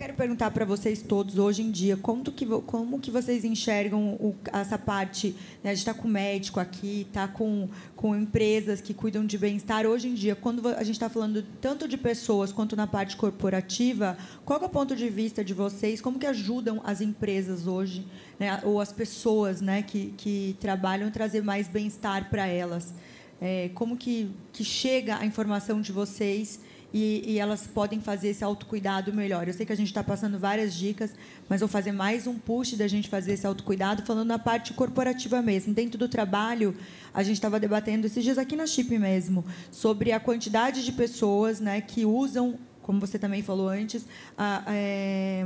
[0.07, 4.33] Quero perguntar para vocês todos hoje em dia como que, como que vocês enxergam o-
[4.53, 5.35] essa parte.
[5.61, 5.71] Né?
[5.71, 9.85] A gente está com médico aqui, está com, com empresas que cuidam de bem-estar.
[9.85, 14.17] Hoje em dia, quando a gente está falando tanto de pessoas quanto na parte corporativa,
[14.45, 15.99] qual é o ponto de vista de vocês?
[15.99, 18.07] Como que ajudam as empresas hoje,
[18.39, 18.61] né?
[18.63, 19.81] ou as pessoas né?
[19.81, 22.93] que, que trabalham, trazer mais bem-estar para elas?
[23.41, 26.61] É, como que, que chega a informação de vocês
[26.93, 29.47] e, e elas podem fazer esse autocuidado melhor.
[29.47, 31.11] Eu sei que a gente está passando várias dicas,
[31.49, 35.41] mas vou fazer mais um push da gente fazer esse autocuidado, falando na parte corporativa
[35.41, 35.73] mesmo.
[35.73, 36.75] Dentro do trabalho,
[37.13, 41.59] a gente estava debatendo esses dias aqui na Chip mesmo, sobre a quantidade de pessoas
[41.59, 44.05] né, que usam, como você também falou antes,
[44.37, 45.45] a, é,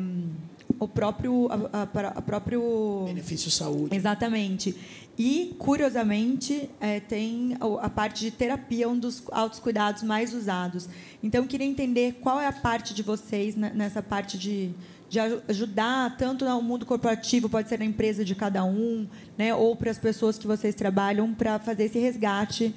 [0.79, 3.95] o próprio, a, a- a próprio Benefício saúde.
[3.95, 4.75] Exatamente.
[5.19, 10.87] E, curiosamente, eh, tem a parte de terapia, um dos autocuidados mais usados.
[11.21, 14.71] Então, queria entender qual é a parte de vocês ne- nessa parte de,
[15.09, 19.05] de aju- ajudar, tanto no mundo corporativo, pode ser na empresa de cada um,
[19.37, 22.73] né, ou para as pessoas que vocês trabalham, para fazer esse resgate,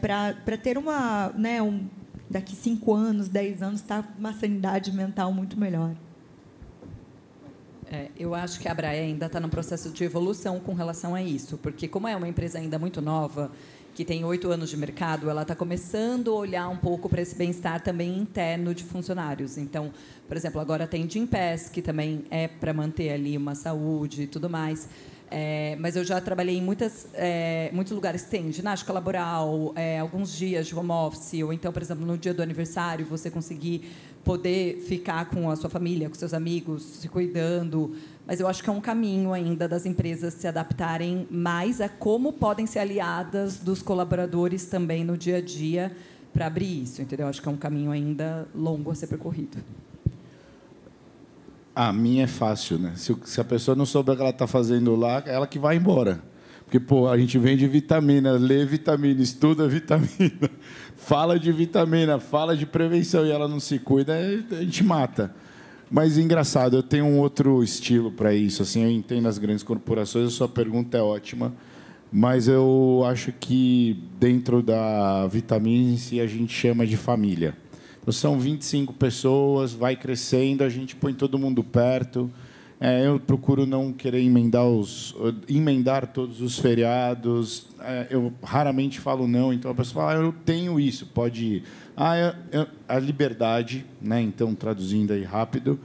[0.00, 1.32] para ter uma.
[1.36, 1.86] Né, um,
[2.30, 5.94] daqui cinco anos, dez anos, tá uma sanidade mental muito melhor.
[7.92, 11.22] É, eu acho que a Brae ainda está num processo de evolução com relação a
[11.22, 13.52] isso, porque como é uma empresa ainda muito nova,
[13.94, 17.36] que tem oito anos de mercado, ela está começando a olhar um pouco para esse
[17.36, 19.58] bem-estar também interno de funcionários.
[19.58, 19.92] Então,
[20.26, 24.48] por exemplo, agora tem Gympass, que também é para manter ali uma saúde e tudo
[24.48, 24.88] mais.
[25.30, 29.98] É, mas eu já trabalhei em muitas, é, muitos lugares que tem ginástica laboral, é,
[29.98, 33.90] alguns dias de home office, ou então, por exemplo, no dia do aniversário, você conseguir
[34.24, 37.94] poder ficar com a sua família, com seus amigos, se cuidando.
[38.26, 42.32] Mas eu acho que é um caminho ainda das empresas se adaptarem mais a como
[42.32, 45.94] podem ser aliadas dos colaboradores também no dia a dia
[46.32, 47.26] para abrir isso, entendeu?
[47.26, 49.58] Acho que é um caminho ainda longo a ser percorrido.
[51.74, 52.92] A minha é fácil, né?
[52.96, 56.22] Se, a pessoa não souber o que ela está fazendo lá, ela que vai embora.
[56.72, 60.50] Porque, pô, a gente vende vitamina, lê vitamina, estuda vitamina,
[60.96, 64.14] fala de vitamina, fala de prevenção e ela não se cuida,
[64.50, 65.34] a gente mata.
[65.90, 68.62] Mas engraçado, eu tenho um outro estilo para isso.
[68.62, 71.52] Assim, eu entendo as grandes corporações, a sua pergunta é ótima,
[72.10, 77.54] mas eu acho que dentro da vitamina a gente chama de família.
[78.08, 82.30] São 25 pessoas, vai crescendo, a gente põe todo mundo perto.
[82.84, 85.14] É, eu procuro não querer emendar, os,
[85.48, 87.68] emendar todos os feriados.
[87.78, 91.64] É, eu raramente falo não, então a pessoa fala, ah, eu tenho isso, pode ir.
[91.96, 94.20] Ah, eu, eu, a liberdade, né?
[94.20, 95.78] então traduzindo aí rápido.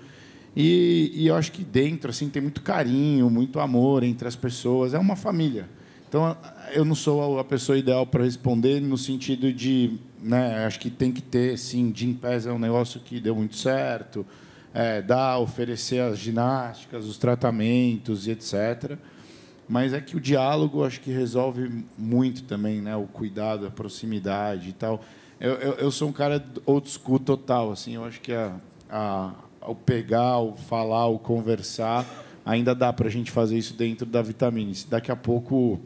[0.55, 4.95] E, e, eu acho que dentro assim tem muito carinho, muito amor entre as pessoas.
[4.95, 5.69] É uma família.
[6.09, 6.35] Então
[6.73, 10.65] eu não sou a pessoa ideal para responder no sentido de né?
[10.65, 14.25] Acho que tem que ter, sim, Jim Pass é um negócio que deu muito certo,
[14.73, 18.97] é, dá, oferecer as ginásticas, os tratamentos e etc.
[19.67, 22.95] Mas é que o diálogo acho que resolve muito também, né?
[22.95, 25.01] O cuidado, a proximidade e tal.
[25.39, 27.95] Eu, eu, eu sou um cara old school total, assim.
[27.95, 28.55] Eu acho que a,
[28.89, 32.05] a, o pegar, o falar, o conversar,
[32.45, 34.71] ainda dá para a gente fazer isso dentro da vitamina.
[34.89, 35.79] Daqui a pouco,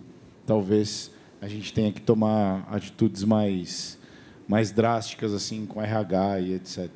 [0.45, 1.11] talvez
[1.41, 3.99] a gente tenha que tomar atitudes mais
[4.47, 6.89] mais drásticas assim com RH e etc.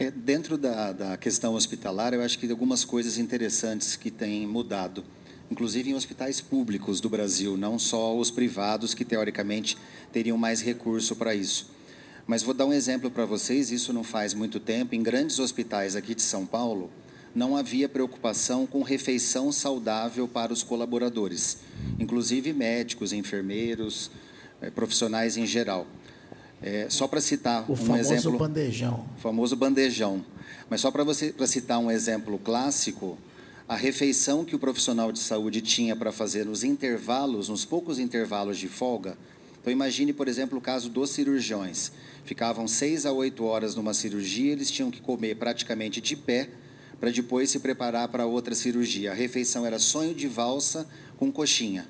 [0.00, 5.02] É, dentro da, da questão hospitalar, eu acho que algumas coisas interessantes que têm mudado,
[5.50, 9.76] inclusive em hospitais públicos do Brasil, não só os privados que teoricamente
[10.12, 11.72] teriam mais recurso para isso.
[12.28, 15.96] Mas vou dar um exemplo para vocês, isso não faz muito tempo, em grandes hospitais
[15.96, 16.92] aqui de São Paulo,
[17.34, 21.58] não havia preocupação com refeição saudável para os colaboradores,
[21.98, 24.12] inclusive médicos, enfermeiros,
[24.60, 25.88] é, profissionais em geral.
[26.62, 28.34] É, só para citar o um exemplo.
[28.34, 29.06] O bandejão.
[29.18, 30.24] famoso bandejão.
[30.68, 33.16] Mas só para você para citar um exemplo clássico,
[33.68, 38.58] a refeição que o profissional de saúde tinha para fazer nos intervalos, nos poucos intervalos
[38.58, 39.16] de folga.
[39.60, 41.92] Então imagine, por exemplo, o caso dos cirurgiões.
[42.24, 46.48] Ficavam seis a oito horas numa cirurgia, eles tinham que comer praticamente de pé
[46.98, 49.12] para depois se preparar para outra cirurgia.
[49.12, 51.86] A refeição era sonho de valsa com coxinha.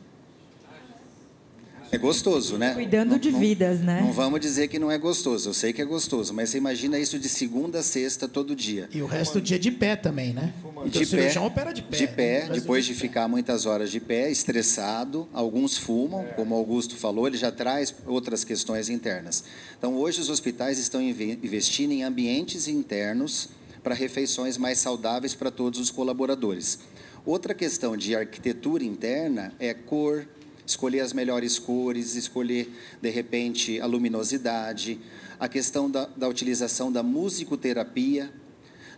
[1.91, 2.75] É gostoso, né?
[2.75, 4.03] Cuidando não, de não, vidas, né?
[4.03, 5.49] Não vamos dizer que não é gostoso.
[5.49, 8.89] Eu sei que é gostoso, mas você imagina isso de segunda a sexta todo dia.
[8.93, 10.53] E o resto do dia de pé também, né?
[10.87, 11.97] De o pé, opera de pé.
[11.97, 12.55] De pé, né?
[12.55, 15.27] depois de, de ficar muitas horas de pé, estressado.
[15.33, 16.33] Alguns fumam, é.
[16.35, 19.45] como o Augusto falou, ele já traz outras questões internas.
[19.79, 23.49] Então, hoje os hospitais estão investindo em ambientes internos
[23.83, 26.79] para refeições mais saudáveis para todos os colaboradores.
[27.25, 30.27] Outra questão de arquitetura interna é cor,
[30.69, 35.01] escolher as melhores cores, escolher, de repente, a luminosidade,
[35.41, 38.31] a questão da, da utilização da musicoterapia.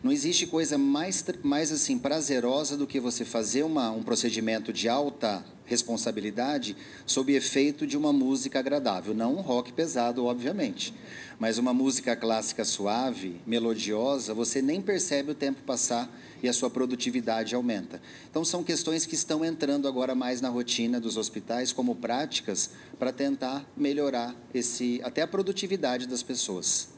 [0.02, 4.88] Não existe coisa mais, mais assim prazerosa do que você fazer uma, um procedimento de
[4.88, 9.14] alta responsabilidade sob efeito de uma música agradável.
[9.14, 10.92] Não um rock pesado, obviamente,
[11.38, 16.10] mas uma música clássica suave, melodiosa, você nem percebe o tempo passar
[16.42, 18.00] e a sua produtividade aumenta.
[18.30, 23.12] Então, são questões que estão entrando agora mais na rotina dos hospitais como práticas para
[23.12, 26.88] tentar melhorar esse, até a produtividade das pessoas.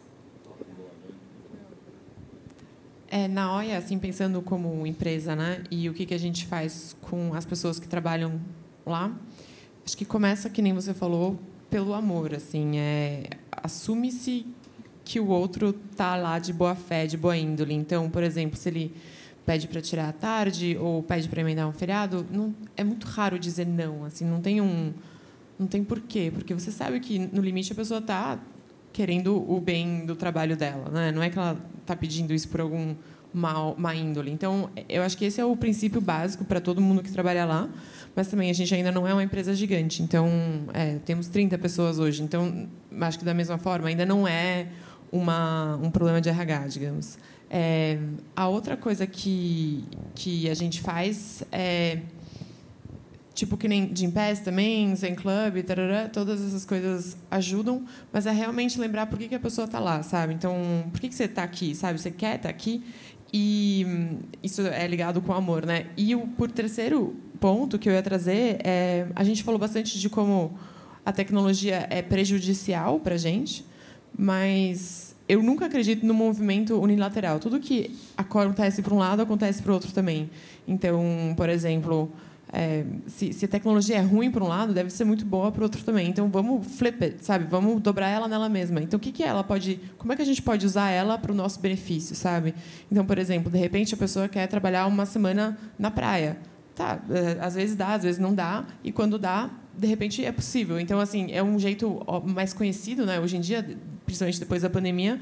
[3.08, 6.96] É, na OIA, assim, pensando como empresa, né, e o que, que a gente faz
[7.02, 8.40] com as pessoas que trabalham
[8.86, 9.14] lá,
[9.84, 11.38] acho que começa, que nem você falou,
[11.68, 14.46] pelo amor, assim, é, assume-se
[15.04, 17.74] que o outro tá lá de boa fé, de boa índole.
[17.74, 18.94] Então, por exemplo, se ele
[19.44, 23.38] pede para tirar à tarde ou pede para emendar um feriado, não, é muito raro
[23.38, 24.04] dizer não.
[24.04, 24.92] Assim, não tem um,
[25.58, 28.38] não tem porquê, porque você sabe que no limite a pessoa está
[28.92, 31.10] querendo o bem do trabalho dela, né?
[31.10, 32.94] Não é que ela está pedindo isso por algum
[33.32, 34.30] mal, má índole.
[34.30, 37.68] Então, eu acho que esse é o princípio básico para todo mundo que trabalha lá.
[38.14, 40.02] Mas também a gente ainda não é uma empresa gigante.
[40.02, 40.28] Então,
[40.74, 42.22] é, temos 30 pessoas hoje.
[42.22, 42.68] Então,
[43.00, 44.66] acho que da mesma forma ainda não é
[45.10, 47.18] uma, um problema de RH, digamos.
[47.54, 47.98] É,
[48.34, 49.84] a outra coisa que,
[50.14, 51.98] que a gente faz é
[53.34, 58.30] tipo que nem Jim Pass também, Zen Club, tarará, todas essas coisas ajudam, mas é
[58.30, 60.32] realmente lembrar por que, que a pessoa está lá, sabe?
[60.32, 60.56] Então,
[60.90, 62.00] por que, que você está aqui, sabe?
[62.00, 62.82] Você quer estar tá aqui
[63.30, 65.88] e hum, isso é ligado com amor, né?
[65.94, 70.08] E o por terceiro ponto que eu ia trazer é a gente falou bastante de
[70.08, 70.58] como
[71.04, 73.62] a tecnologia é prejudicial para gente,
[74.16, 77.38] mas eu nunca acredito no movimento unilateral.
[77.38, 80.28] Tudo que acontece para um lado acontece para o outro também.
[80.68, 82.12] Então, por exemplo,
[82.52, 85.60] é, se, se, a tecnologia é ruim para um lado, deve ser muito boa para
[85.60, 86.06] o outro também.
[86.06, 87.46] Então vamos flip it, sabe?
[87.48, 88.82] Vamos dobrar ela nela mesma.
[88.82, 91.32] Então o que que ela pode, como é que a gente pode usar ela para
[91.32, 92.54] o nosso benefício, sabe?
[92.90, 96.36] Então, por exemplo, de repente a pessoa quer trabalhar uma semana na praia.
[96.74, 100.32] Tá, é, às vezes dá, às vezes não dá, e quando dá, de repente é
[100.32, 100.78] possível.
[100.78, 105.20] Então, assim, é um jeito mais conhecido, né, hoje em dia, principalmente depois da pandemia,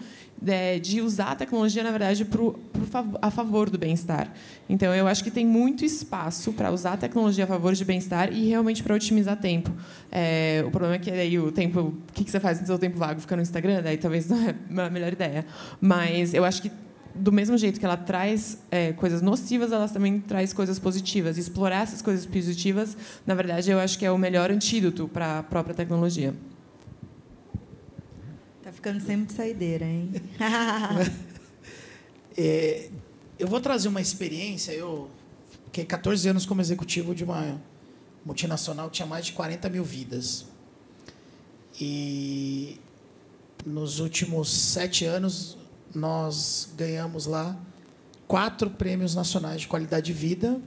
[0.83, 4.33] de usar a tecnologia, na verdade, pro, pro, a favor do bem-estar.
[4.69, 8.33] Então, eu acho que tem muito espaço para usar a tecnologia a favor de bem-estar
[8.33, 9.71] e realmente para otimizar tempo.
[10.11, 12.79] É, o problema é que aí o tempo, o que, que você faz no seu
[12.79, 13.21] tempo vago?
[13.21, 13.83] Fica no Instagram?
[13.83, 15.47] Daí talvez não é a melhor ideia.
[15.81, 16.71] Mas eu acho que
[17.15, 21.39] do mesmo jeito que ela traz é, coisas nocivas, ela também traz coisas positivas.
[21.39, 22.97] Explorar essas coisas positivas,
[23.27, 26.35] na verdade, eu acho que é o melhor antídoto para a própria tecnologia.
[28.63, 30.11] Tá ficando sempre saideira, hein?
[32.37, 32.91] é,
[33.39, 34.73] eu vou trazer uma experiência.
[34.73, 35.11] Eu
[35.67, 37.61] fiquei 14 anos como executivo de uma
[38.25, 40.47] multinacional, tinha mais de 40 mil vidas.
[41.81, 42.79] E
[43.65, 45.57] nos últimos sete anos,
[45.95, 47.59] nós ganhamos lá
[48.27, 50.61] quatro prêmios nacionais de qualidade de vida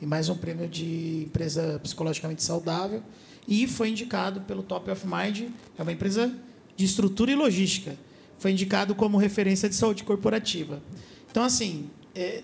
[0.00, 3.02] e mais um prêmio de empresa psicologicamente saudável
[3.46, 6.32] e foi indicado pelo Top of Mind, é uma empresa
[6.76, 7.96] de estrutura e logística,
[8.38, 10.82] foi indicado como referência de saúde corporativa.
[11.30, 12.42] Então, assim, é,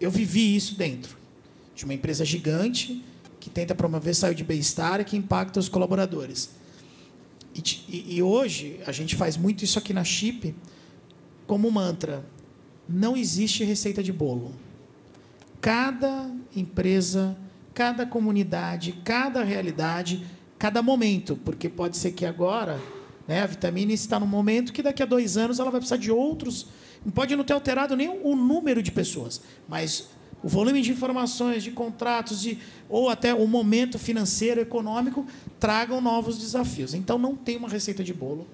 [0.00, 1.16] eu vivi isso dentro
[1.74, 3.04] de uma empresa gigante
[3.40, 6.50] que tenta promover saúde e bem-estar e que impacta os colaboradores.
[7.54, 10.54] E, e, e hoje a gente faz muito isso aqui na Chip,
[11.50, 12.24] como mantra:
[12.88, 14.52] não existe receita de bolo.
[15.60, 17.36] Cada empresa,
[17.74, 20.24] cada comunidade, cada realidade,
[20.56, 22.80] cada momento, porque pode ser que agora
[23.26, 26.12] né, a vitamina está no momento que daqui a dois anos ela vai precisar de
[26.12, 26.68] outros.
[27.04, 30.08] Não pode não ter alterado nem o número de pessoas, mas
[30.44, 35.26] o volume de informações, de contratos, de, ou até o momento financeiro, econômico,
[35.58, 36.94] tragam novos desafios.
[36.94, 38.46] Então não tem uma receita de bolo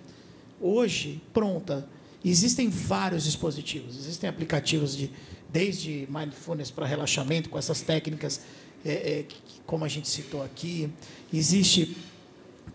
[0.60, 1.86] hoje pronta
[2.28, 5.10] Existem vários dispositivos, existem aplicativos de
[5.48, 8.40] desde mindfulness para relaxamento com essas técnicas,
[8.84, 9.24] é, é,
[9.64, 10.90] como a gente citou aqui.
[11.32, 11.96] Existe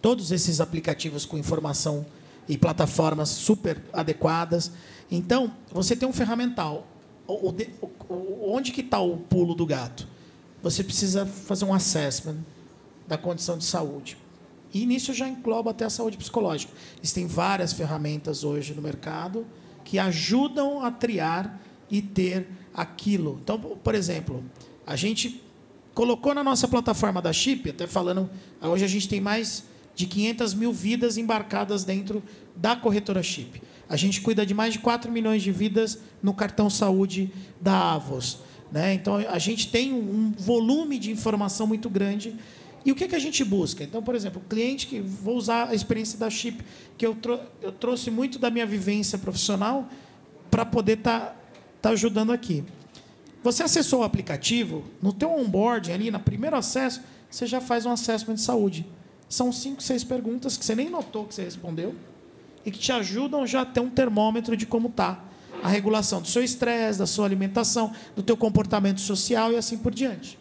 [0.01, 2.05] todos esses aplicativos com informação
[2.47, 4.71] e plataformas super adequadas.
[5.11, 6.87] Então, você tem um ferramental.
[7.27, 10.07] Onde que está o pulo do gato?
[10.63, 12.37] Você precisa fazer um assessment
[13.05, 14.17] da condição de saúde.
[14.73, 16.73] E nisso já engloba até a saúde psicológica.
[17.01, 19.45] Existem várias ferramentas hoje no mercado
[19.83, 21.59] que ajudam a triar
[21.89, 23.39] e ter aquilo.
[23.43, 24.43] Então, por exemplo,
[24.85, 25.41] a gente
[25.93, 28.29] colocou na nossa plataforma da Chip, até falando,
[28.61, 32.23] hoje a gente tem mais de 500 mil vidas embarcadas dentro
[32.55, 33.61] da corretora Chip.
[33.89, 38.39] A gente cuida de mais de 4 milhões de vidas no cartão saúde da Avos.
[38.71, 38.93] Né?
[38.93, 42.35] Então, a gente tem um volume de informação muito grande
[42.83, 43.83] e o que, que a gente busca?
[43.83, 46.63] Então, por exemplo, cliente que vou usar a experiência da Chip,
[46.97, 47.15] que eu,
[47.61, 49.87] eu trouxe muito da minha vivência profissional
[50.49, 51.35] para poder estar tá,
[51.81, 52.63] tá ajudando aqui.
[53.43, 57.91] Você acessou o aplicativo, no teu onboarding ali, no primeiro acesso, você já faz um
[57.91, 58.85] assessment de saúde.
[59.29, 61.95] São cinco, seis perguntas que você nem notou que você respondeu
[62.65, 65.23] e que te ajudam já a ter um termômetro de como está
[65.63, 69.93] a regulação do seu estresse, da sua alimentação, do teu comportamento social e assim por
[69.93, 70.37] diante.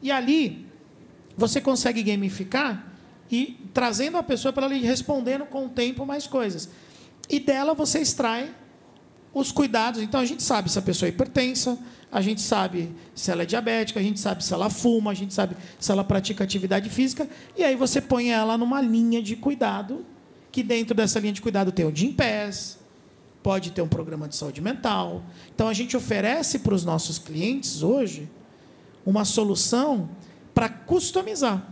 [0.00, 0.66] E ali
[1.36, 2.92] você consegue gamificar
[3.30, 6.68] e trazendo a pessoa para ela ir respondendo com o tempo mais coisas.
[7.28, 8.54] E dela você extrai
[9.32, 10.00] os cuidados.
[10.00, 11.78] Então a gente sabe se a pessoa é hipertensa,
[12.10, 15.34] a gente sabe se ela é diabética, a gente sabe se ela fuma, a gente
[15.34, 20.06] sabe se ela pratica atividade física, e aí você põe ela numa linha de cuidado,
[20.52, 22.78] que dentro dessa linha de cuidado tem o Gympass,
[23.42, 25.24] pode ter um programa de saúde mental.
[25.52, 28.30] Então a gente oferece para os nossos clientes hoje
[29.04, 30.08] uma solução
[30.54, 31.62] para customizar.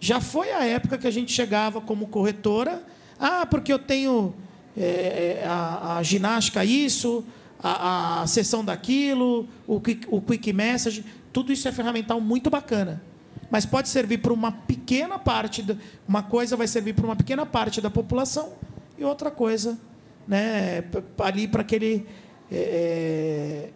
[0.00, 2.82] Já foi a época que a gente chegava como corretora,
[3.18, 4.34] ah, porque eu tenho
[4.76, 7.24] é, a, a, ginástica isso,
[7.60, 13.02] a, a sessão daquilo, o quick, o quick message, tudo isso é ferramental muito bacana.
[13.50, 15.64] Mas pode servir para uma pequena parte,
[16.06, 18.52] uma coisa vai servir para uma pequena parte da população
[18.96, 19.78] e outra coisa,
[20.26, 20.84] né,
[21.18, 22.06] ali para aquele
[22.52, 23.70] é,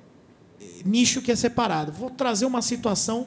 [0.85, 1.91] nicho que é separado.
[1.91, 3.27] Vou trazer uma situação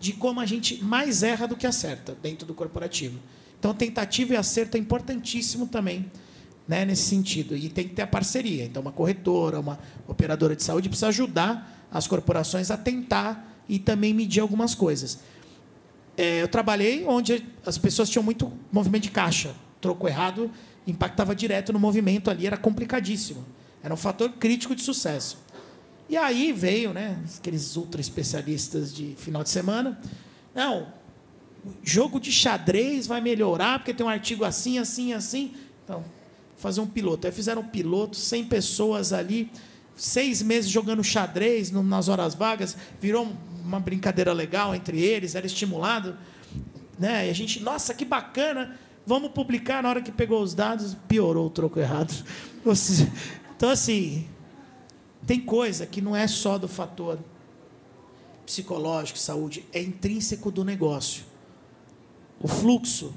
[0.00, 3.18] de como a gente mais erra do que acerta dentro do corporativo.
[3.58, 6.10] Então, tentativa e acerto é importantíssimo também
[6.68, 7.56] né, nesse sentido.
[7.56, 8.64] E tem que ter a parceria.
[8.64, 14.12] Então, uma corretora, uma operadora de saúde precisa ajudar as corporações a tentar e também
[14.14, 15.20] medir algumas coisas.
[16.16, 19.54] É, eu trabalhei onde as pessoas tinham muito movimento de caixa.
[19.80, 20.50] Troco errado
[20.86, 23.44] impactava direto no movimento ali, era complicadíssimo.
[23.82, 25.38] Era um fator crítico de sucesso.
[26.08, 30.00] E aí veio, né, aqueles ultra especialistas de final de semana.
[30.54, 30.88] Não,
[31.82, 35.54] jogo de xadrez vai melhorar porque tem um artigo assim, assim, assim.
[35.84, 36.02] Então,
[36.56, 37.26] fazer um piloto.
[37.26, 39.50] Aí fizeram um piloto, 100 pessoas ali,
[39.96, 43.30] seis meses jogando xadrez nas horas vagas, virou
[43.62, 46.16] uma brincadeira legal entre eles, era estimulado.
[46.98, 47.26] Né?
[47.26, 49.82] E a gente, nossa, que bacana, vamos publicar.
[49.82, 52.14] Na hora que pegou os dados, piorou o troco errado.
[53.56, 54.24] Então, assim,
[55.28, 57.18] tem coisa que não é só do fator
[58.46, 61.22] psicológico, saúde, é intrínseco do negócio.
[62.40, 63.14] O fluxo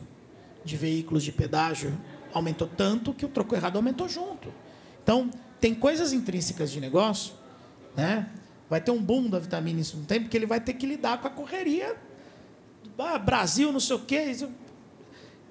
[0.66, 1.97] de veículos de pedágio
[2.34, 4.53] aumentou tanto que o troco errado aumentou junto.
[5.01, 5.32] Então,
[5.62, 7.34] tem coisas intrínsecas de negócio,
[7.95, 8.30] né?
[8.70, 11.22] Vai ter um boom da vitamina isso não tem, porque ele vai ter que lidar
[11.22, 11.95] com a correria.
[12.99, 14.36] Ah, Brasil, não sei o quê.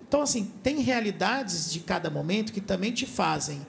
[0.07, 3.67] Então, assim, tem realidades de cada momento que também te fazem.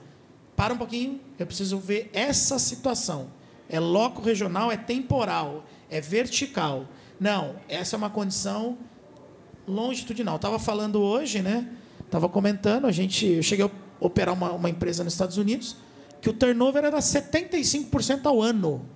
[0.62, 3.32] Para um pouquinho, eu preciso ver essa situação.
[3.68, 6.88] É loco regional, é temporal, é vertical.
[7.20, 8.78] Não, essa é uma condição
[9.68, 10.36] longitudinal.
[10.36, 11.68] Estava falando hoje, né?
[12.06, 15.78] Estava comentando, a gente, eu cheguei a operar uma, uma empresa nos Estados Unidos
[16.22, 18.88] que o turnover era 75% ao ano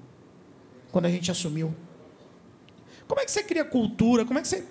[0.91, 1.73] quando a gente assumiu.
[3.07, 4.23] Como é que você cria cultura?
[4.23, 4.63] Como é que você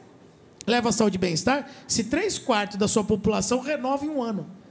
[0.64, 4.62] leva a saúde e bem-estar se três quartos da sua população renova em um ano?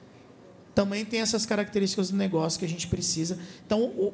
[0.74, 3.38] Também tem essas características do negócio que a gente precisa.
[3.66, 4.14] Então, o,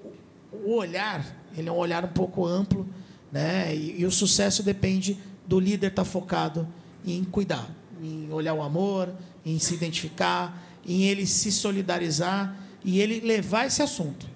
[0.51, 1.25] o olhar,
[1.57, 2.87] ele é um olhar um pouco amplo,
[3.31, 3.73] né?
[3.75, 6.67] E, e o sucesso depende do líder estar tá focado
[7.05, 7.69] em cuidar,
[8.01, 9.09] em olhar o amor,
[9.45, 14.27] em se identificar, em ele se solidarizar e ele levar esse assunto.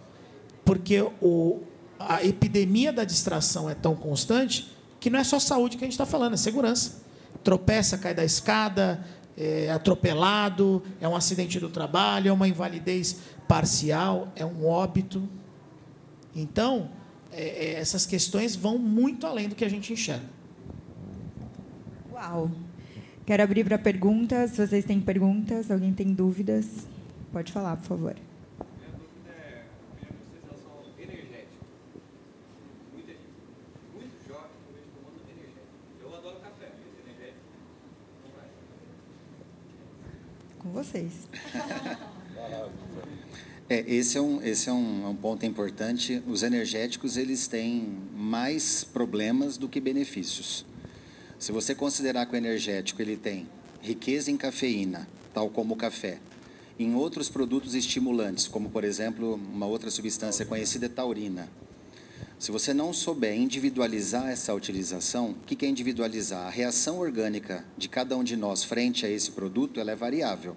[0.64, 1.62] Porque o,
[2.00, 5.94] a epidemia da distração é tão constante que não é só saúde que a gente
[5.94, 7.04] está falando, é segurança.
[7.44, 9.04] Tropeça, cai da escada,
[9.38, 15.28] é atropelado, é um acidente do trabalho, é uma invalidez parcial, é um óbito.
[16.36, 16.90] Então,
[17.32, 20.26] é, é, essas questões vão muito além do que a gente enxerga.
[22.12, 22.52] Uau!
[23.26, 24.58] Quero abrir para perguntas.
[24.58, 26.88] Vocês têm perguntas, alguém tem dúvidas,
[27.32, 28.16] pode falar, por favor.
[40.64, 41.28] Com vocês.
[43.70, 46.22] É, esse é, um, esse é um, é um ponto importante.
[46.28, 50.66] Os energéticos eles têm mais problemas do que benefícios.
[51.40, 53.48] Se você considerar que o energético ele tem
[53.82, 56.20] riqueza em cafeína, tal como o café,
[56.78, 61.50] em outros produtos estimulantes, como por exemplo uma outra substância conhecida taurina.
[62.40, 66.48] Se você não souber individualizar essa utilização, o que é individualizar?
[66.48, 70.56] A reação orgânica de cada um de nós frente a esse produto ela é variável.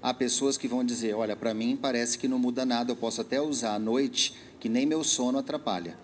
[0.00, 3.20] Há pessoas que vão dizer, olha, para mim parece que não muda nada, eu posso
[3.20, 5.98] até usar à noite, que nem meu sono atrapalha.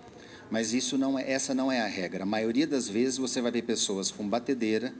[0.50, 2.24] Mas isso não é, essa não é a regra.
[2.24, 4.92] A maioria das vezes você vai ver pessoas com batedeira,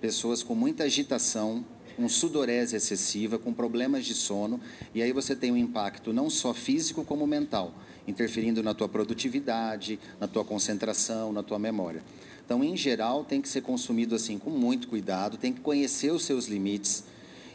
[0.00, 1.64] pessoas com muita agitação,
[1.96, 4.60] com sudorese excessiva, com problemas de sono,
[4.94, 7.74] e aí você tem um impacto não só físico como mental,
[8.06, 12.02] interferindo na tua produtividade, na tua concentração, na tua memória.
[12.44, 16.24] Então, em geral, tem que ser consumido assim com muito cuidado, tem que conhecer os
[16.24, 17.04] seus limites.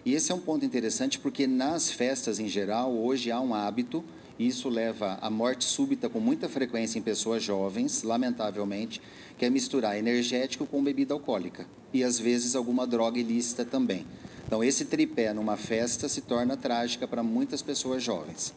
[0.06, 4.04] E esse é um ponto interessante porque nas festas em geral, hoje há um hábito
[4.39, 8.99] isso leva à morte súbita com muita frequência em pessoas jovens, lamentavelmente,
[9.38, 14.04] que é misturar energético com bebida alcoólica e às vezes alguma droga ilícita também.
[14.47, 18.52] Então esse tripé numa festa se torna trágica para muitas pessoas jovens.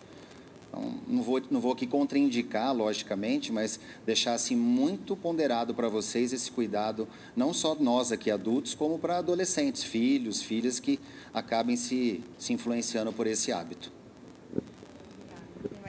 [0.76, 6.32] Então, não vou, não vou aqui contraindicar, logicamente, mas deixar assim muito ponderado para vocês
[6.32, 7.06] esse cuidado,
[7.36, 10.98] não só nós aqui adultos, como para adolescentes, filhos, filhas que
[11.32, 13.92] acabem se, se influenciando por esse hábito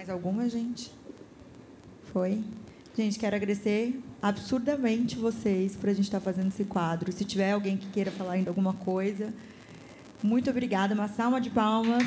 [0.06, 0.92] mais alguma, gente?
[2.14, 2.44] Foi?
[2.96, 7.12] Gente, quero agradecer absurdamente vocês por a gente estar fazendo esse quadro.
[7.12, 9.34] Se tiver alguém que queira falar ainda alguma coisa,
[10.22, 10.94] muito obrigada.
[10.94, 12.04] Uma salva de palmas.